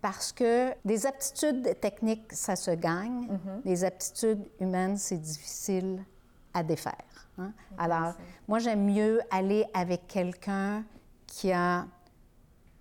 Parce 0.00 0.32
que 0.32 0.72
des 0.84 1.06
aptitudes 1.06 1.78
techniques, 1.80 2.32
ça 2.32 2.56
se 2.56 2.72
gagne. 2.72 3.26
Mm-hmm. 3.26 3.60
Les 3.64 3.84
aptitudes 3.84 4.44
humaines, 4.60 4.96
c'est 4.96 5.18
difficile 5.18 6.04
à 6.52 6.62
défaire. 6.62 7.28
hein. 7.38 7.52
Alors, 7.78 8.14
moi, 8.48 8.58
j'aime 8.58 8.84
mieux 8.84 9.20
aller 9.30 9.64
avec 9.72 10.08
quelqu'un 10.08 10.84
qui 11.26 11.52
a 11.52 11.86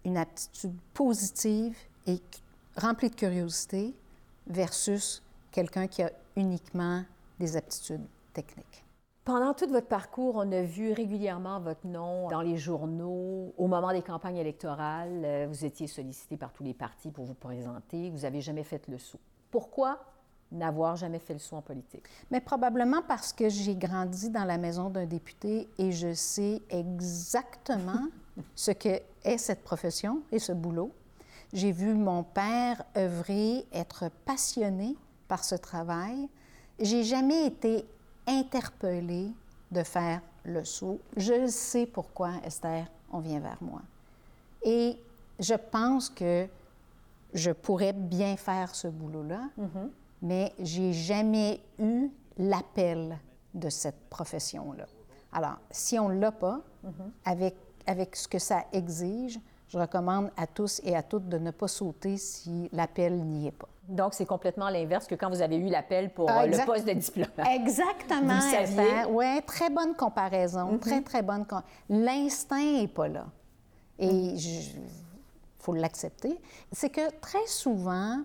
une 0.05 0.17
aptitude 0.17 0.75
positive 0.93 1.77
et 2.07 2.19
remplie 2.75 3.09
de 3.09 3.15
curiosité 3.15 3.93
versus 4.47 5.21
quelqu'un 5.51 5.87
qui 5.87 6.01
a 6.03 6.11
uniquement 6.35 7.03
des 7.39 7.57
aptitudes 7.57 8.05
techniques. 8.33 8.85
Pendant 9.23 9.53
tout 9.53 9.67
votre 9.69 9.87
parcours, 9.87 10.35
on 10.37 10.51
a 10.51 10.63
vu 10.63 10.93
régulièrement 10.93 11.59
votre 11.59 11.85
nom 11.85 12.27
dans 12.27 12.41
les 12.41 12.57
journaux. 12.57 13.53
Au 13.55 13.67
moment 13.67 13.91
des 13.91 14.01
campagnes 14.01 14.37
électorales, 14.37 15.21
euh, 15.23 15.47
vous 15.47 15.63
étiez 15.63 15.85
sollicité 15.85 16.37
par 16.37 16.51
tous 16.51 16.63
les 16.63 16.73
partis 16.73 17.11
pour 17.11 17.25
vous 17.25 17.35
présenter. 17.35 18.09
Vous 18.09 18.19
n'avez 18.19 18.41
jamais 18.41 18.63
fait 18.63 18.87
le 18.87 18.97
saut. 18.97 19.19
Pourquoi 19.51 19.99
n'avoir 20.51 20.95
jamais 20.95 21.19
fait 21.19 21.33
le 21.33 21.39
saut 21.39 21.55
en 21.55 21.61
politique? 21.61 22.03
Mais 22.31 22.41
probablement 22.41 23.03
parce 23.07 23.31
que 23.31 23.47
j'ai 23.47 23.75
grandi 23.75 24.31
dans 24.31 24.43
la 24.43 24.57
maison 24.57 24.89
d'un 24.89 25.05
député 25.05 25.69
et 25.77 25.91
je 25.91 26.13
sais 26.13 26.59
exactement 26.71 28.07
ce 28.55 28.71
que 28.71 28.99
est 29.23 29.37
cette 29.37 29.63
profession 29.63 30.21
et 30.31 30.39
ce 30.39 30.51
boulot. 30.51 30.91
J'ai 31.53 31.71
vu 31.71 31.93
mon 31.93 32.23
père 32.23 32.83
œuvrer, 32.95 33.65
être 33.73 34.09
passionné 34.25 34.95
par 35.27 35.43
ce 35.43 35.55
travail. 35.55 36.29
J'ai 36.79 37.03
jamais 37.03 37.45
été 37.45 37.85
interpellée 38.27 39.31
de 39.71 39.83
faire 39.83 40.21
le 40.43 40.63
saut. 40.63 40.99
Je 41.17 41.47
sais 41.47 41.85
pourquoi, 41.85 42.31
Esther, 42.45 42.85
on 43.11 43.19
vient 43.19 43.39
vers 43.39 43.61
moi. 43.61 43.81
Et 44.63 44.97
je 45.39 45.55
pense 45.55 46.09
que 46.09 46.47
je 47.33 47.51
pourrais 47.51 47.93
bien 47.93 48.37
faire 48.37 48.75
ce 48.75 48.87
boulot-là, 48.87 49.49
mais 50.21 50.53
j'ai 50.59 50.93
jamais 50.93 51.61
eu 51.79 52.09
l'appel 52.37 53.17
de 53.53 53.69
cette 53.69 54.09
profession-là. 54.09 54.85
Alors, 55.33 55.57
si 55.71 55.97
on 55.97 56.09
ne 56.09 56.19
l'a 56.19 56.31
pas, 56.31 56.61
avec, 57.25 57.55
avec 57.87 58.15
ce 58.15 58.27
que 58.27 58.39
ça 58.39 58.65
exige, 58.73 59.39
je 59.67 59.77
recommande 59.77 60.31
à 60.35 60.47
tous 60.47 60.81
et 60.83 60.95
à 60.95 61.01
toutes 61.03 61.29
de 61.29 61.37
ne 61.37 61.51
pas 61.51 61.67
sauter 61.67 62.17
si 62.17 62.69
l'appel 62.73 63.17
n'y 63.23 63.47
est 63.47 63.51
pas. 63.51 63.69
Donc, 63.87 64.13
c'est 64.13 64.25
complètement 64.25 64.69
l'inverse 64.69 65.07
que 65.07 65.15
quand 65.15 65.29
vous 65.29 65.41
avez 65.41 65.57
eu 65.57 65.67
l'appel 65.67 66.13
pour 66.13 66.29
Ah, 66.29 66.43
euh, 66.43 66.47
le 66.47 66.65
poste 66.65 66.85
de 66.85 66.93
diplomate. 66.93 67.47
Exactement. 67.53 68.39
Oui, 69.09 69.41
très 69.45 69.69
bonne 69.69 69.95
comparaison. 69.95 70.77
Très, 70.77 71.01
très 71.01 71.21
bonne. 71.21 71.45
L'instinct 71.89 72.79
n'est 72.79 72.87
pas 72.87 73.07
là. 73.07 73.25
Et 73.97 74.07
il 74.09 74.71
faut 75.59 75.73
l'accepter. 75.73 76.39
C'est 76.71 76.89
que 76.89 77.09
très 77.19 77.45
souvent, 77.47 78.21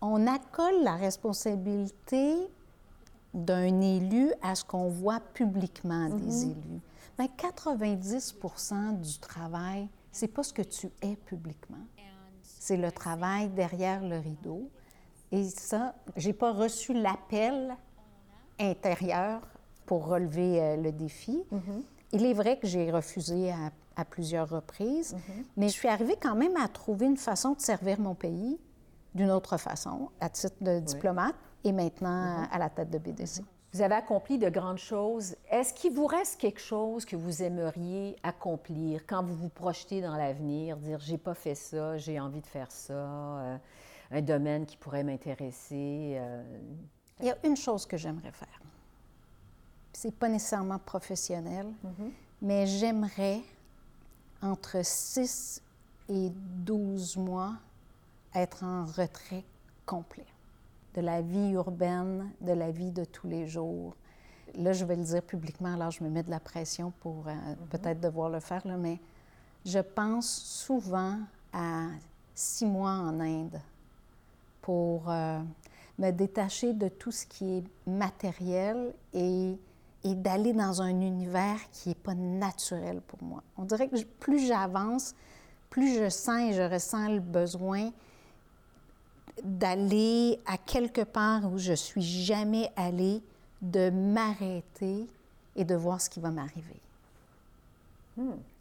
on 0.00 0.26
accole 0.26 0.82
la 0.82 0.96
responsabilité 0.96 2.34
d'un 3.34 3.80
élu 3.80 4.32
à 4.42 4.54
ce 4.54 4.64
qu'on 4.64 4.88
voit 4.88 5.20
publiquement 5.34 6.08
des 6.08 6.44
élus. 6.44 6.80
Mais 7.18 7.26
90% 7.36 9.00
du 9.00 9.18
travail, 9.18 9.88
c'est 10.12 10.28
pas 10.28 10.42
ce 10.42 10.52
que 10.52 10.62
tu 10.62 10.88
es 11.02 11.16
publiquement. 11.16 11.84
C'est 12.42 12.76
le 12.76 12.92
travail 12.92 13.48
derrière 13.50 14.02
le 14.02 14.18
rideau. 14.18 14.70
Et 15.32 15.44
ça, 15.48 15.94
j'ai 16.16 16.32
pas 16.32 16.52
reçu 16.52 16.92
l'appel 16.94 17.76
intérieur 18.58 19.40
pour 19.86 20.06
relever 20.06 20.60
euh, 20.60 20.76
le 20.76 20.92
défi. 20.92 21.42
Il 22.12 22.24
est 22.24 22.32
vrai 22.34 22.58
que 22.58 22.66
j'ai 22.66 22.90
refusé 22.90 23.50
à, 23.50 23.70
à 23.96 24.04
plusieurs 24.04 24.48
reprises, 24.48 25.14
mais 25.56 25.68
je 25.68 25.74
suis 25.74 25.88
arrivée 25.88 26.16
quand 26.20 26.34
même 26.34 26.56
à 26.56 26.68
trouver 26.68 27.06
une 27.06 27.16
façon 27.16 27.52
de 27.52 27.60
servir 27.60 28.00
mon 28.00 28.14
pays 28.14 28.58
d'une 29.14 29.30
autre 29.30 29.56
façon, 29.58 30.10
à 30.20 30.28
titre 30.30 30.56
de 30.62 30.78
diplomate 30.80 31.34
et 31.64 31.72
maintenant 31.72 32.46
à 32.50 32.58
la 32.58 32.70
tête 32.70 32.90
de 32.90 32.98
BDC. 32.98 33.42
Vous 33.74 33.82
avez 33.82 33.96
accompli 33.96 34.38
de 34.38 34.48
grandes 34.48 34.78
choses. 34.78 35.36
Est-ce 35.50 35.74
qu'il 35.74 35.92
vous 35.92 36.06
reste 36.06 36.40
quelque 36.40 36.60
chose 36.60 37.04
que 37.04 37.16
vous 37.16 37.42
aimeriez 37.42 38.16
accomplir 38.22 39.02
quand 39.06 39.22
vous 39.22 39.34
vous 39.34 39.50
projetez 39.50 40.00
dans 40.00 40.16
l'avenir, 40.16 40.76
dire 40.78 40.98
j'ai 41.00 41.18
pas 41.18 41.34
fait 41.34 41.54
ça, 41.54 41.98
j'ai 41.98 42.18
envie 42.18 42.40
de 42.40 42.46
faire 42.46 42.72
ça, 42.72 42.94
euh, 42.94 43.56
un 44.10 44.22
domaine 44.22 44.64
qui 44.64 44.76
pourrait 44.78 45.04
m'intéresser? 45.04 46.14
euh, 46.18 46.42
Il 47.20 47.26
y 47.26 47.30
a 47.30 47.36
une 47.44 47.56
chose 47.56 47.84
que 47.84 47.98
j'aimerais 47.98 48.32
faire. 48.32 48.48
C'est 49.92 50.14
pas 50.14 50.28
nécessairement 50.28 50.78
professionnel, 50.78 51.66
mais 52.40 52.66
j'aimerais, 52.66 53.40
entre 54.40 54.82
6 54.82 55.60
et 56.08 56.30
12 56.30 57.16
mois, 57.18 57.54
être 58.34 58.64
en 58.64 58.86
retrait 58.86 59.44
complet 59.84 60.24
de 60.94 61.00
la 61.00 61.20
vie 61.20 61.50
urbaine, 61.50 62.30
de 62.40 62.52
la 62.52 62.70
vie 62.70 62.90
de 62.90 63.04
tous 63.04 63.26
les 63.26 63.46
jours. 63.46 63.94
Là, 64.54 64.72
je 64.72 64.84
vais 64.84 64.96
le 64.96 65.04
dire 65.04 65.22
publiquement, 65.22 65.74
alors 65.74 65.90
je 65.90 66.02
me 66.02 66.08
mets 66.08 66.22
de 66.22 66.30
la 66.30 66.40
pression 66.40 66.92
pour 67.00 67.28
euh, 67.28 67.32
peut-être 67.70 68.00
devoir 68.00 68.30
le 68.30 68.40
faire, 68.40 68.66
là, 68.66 68.76
mais 68.76 68.98
je 69.64 69.78
pense 69.78 70.28
souvent 70.28 71.18
à 71.52 71.86
six 72.34 72.66
mois 72.66 72.92
en 72.92 73.20
Inde 73.20 73.60
pour 74.62 75.10
euh, 75.10 75.40
me 75.98 76.10
détacher 76.10 76.72
de 76.72 76.88
tout 76.88 77.10
ce 77.10 77.26
qui 77.26 77.58
est 77.58 77.64
matériel 77.86 78.94
et, 79.12 79.58
et 80.04 80.14
d'aller 80.14 80.52
dans 80.52 80.80
un 80.80 81.00
univers 81.00 81.58
qui 81.72 81.90
n'est 81.90 81.94
pas 81.94 82.14
naturel 82.14 83.00
pour 83.00 83.22
moi. 83.22 83.42
On 83.56 83.64
dirait 83.64 83.88
que 83.88 84.02
plus 84.20 84.46
j'avance, 84.46 85.14
plus 85.68 85.94
je 85.98 86.08
sens 86.08 86.50
et 86.50 86.52
je 86.54 86.62
ressens 86.62 87.08
le 87.08 87.20
besoin 87.20 87.90
d'aller 89.44 90.38
à 90.46 90.56
quelque 90.56 91.02
part 91.02 91.50
où 91.52 91.58
je 91.58 91.72
suis 91.72 92.02
jamais 92.02 92.70
allée, 92.76 93.22
de 93.60 93.90
m'arrêter 93.90 95.06
et 95.56 95.64
de 95.64 95.74
voir 95.74 96.00
ce 96.00 96.08
qui 96.08 96.20
va 96.20 96.30
m'arriver. 96.30 96.80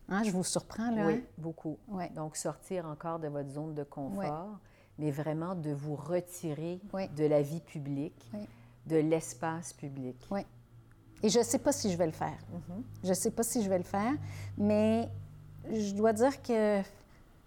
Hein, 0.09 0.23
je 0.23 0.31
vous 0.31 0.43
surprends, 0.43 0.91
là? 0.91 1.05
Oui, 1.05 1.13
hein? 1.13 1.21
beaucoup. 1.37 1.77
Ouais. 1.89 2.09
Donc, 2.15 2.35
sortir 2.35 2.85
encore 2.85 3.19
de 3.19 3.27
votre 3.27 3.49
zone 3.49 3.73
de 3.73 3.83
confort, 3.83 4.57
mais 4.97 5.11
vraiment 5.11 5.55
de 5.55 5.71
vous 5.71 5.95
retirer 5.95 6.79
de 7.15 7.25
la 7.25 7.41
vie 7.41 7.59
publique, 7.59 8.31
de 8.85 8.97
l'espace 8.97 9.73
public. 9.73 10.15
Oui. 10.31 10.41
Et 11.23 11.29
je 11.29 11.39
ne 11.39 11.43
sais 11.43 11.59
pas 11.59 11.71
si 11.71 11.91
je 11.91 11.97
vais 11.97 12.05
le 12.05 12.11
faire. 12.11 12.37
Je 13.03 13.09
ne 13.09 13.13
sais 13.13 13.31
pas 13.31 13.43
si 13.43 13.63
je 13.63 13.69
vais 13.69 13.79
le 13.79 13.83
faire, 13.83 14.13
mais 14.57 15.09
je 15.71 15.93
dois 15.93 16.13
dire 16.13 16.41
que 16.41 16.81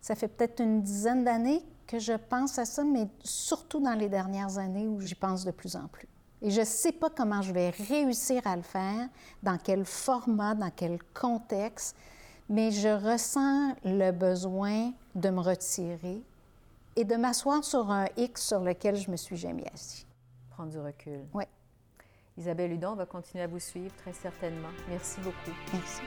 ça 0.00 0.14
fait 0.14 0.28
peut-être 0.28 0.60
une 0.60 0.82
dizaine 0.82 1.24
d'années 1.24 1.62
que 1.90 1.98
je 1.98 2.12
pense 2.12 2.56
à 2.58 2.64
ça, 2.64 2.84
mais 2.84 3.08
surtout 3.24 3.80
dans 3.80 3.94
les 3.94 4.08
dernières 4.08 4.58
années 4.58 4.86
où 4.86 5.00
j'y 5.00 5.16
pense 5.16 5.44
de 5.44 5.50
plus 5.50 5.74
en 5.74 5.88
plus. 5.88 6.06
Et 6.40 6.50
je 6.50 6.60
ne 6.60 6.64
sais 6.64 6.92
pas 6.92 7.10
comment 7.10 7.42
je 7.42 7.52
vais 7.52 7.70
réussir 7.70 8.46
à 8.46 8.54
le 8.54 8.62
faire, 8.62 9.08
dans 9.42 9.58
quel 9.58 9.84
format, 9.84 10.54
dans 10.54 10.70
quel 10.70 10.98
contexte, 11.12 11.96
mais 12.48 12.70
je 12.70 12.88
ressens 12.88 13.74
le 13.84 14.12
besoin 14.12 14.92
de 15.16 15.30
me 15.30 15.40
retirer 15.40 16.22
et 16.94 17.04
de 17.04 17.16
m'asseoir 17.16 17.64
sur 17.64 17.90
un 17.90 18.06
X 18.16 18.46
sur 18.46 18.60
lequel 18.60 18.94
je 18.94 19.10
me 19.10 19.16
suis 19.16 19.36
jamais 19.36 19.66
assis. 19.74 20.06
Prendre 20.50 20.70
du 20.70 20.78
recul. 20.78 21.26
Oui, 21.34 21.44
Isabelle 22.38 22.72
Hudon 22.72 22.94
va 22.94 23.04
continuer 23.04 23.42
à 23.44 23.48
vous 23.48 23.58
suivre 23.58 23.94
très 23.96 24.12
certainement. 24.12 24.70
Merci 24.88 25.20
beaucoup. 25.20 25.56
merci. 25.72 26.02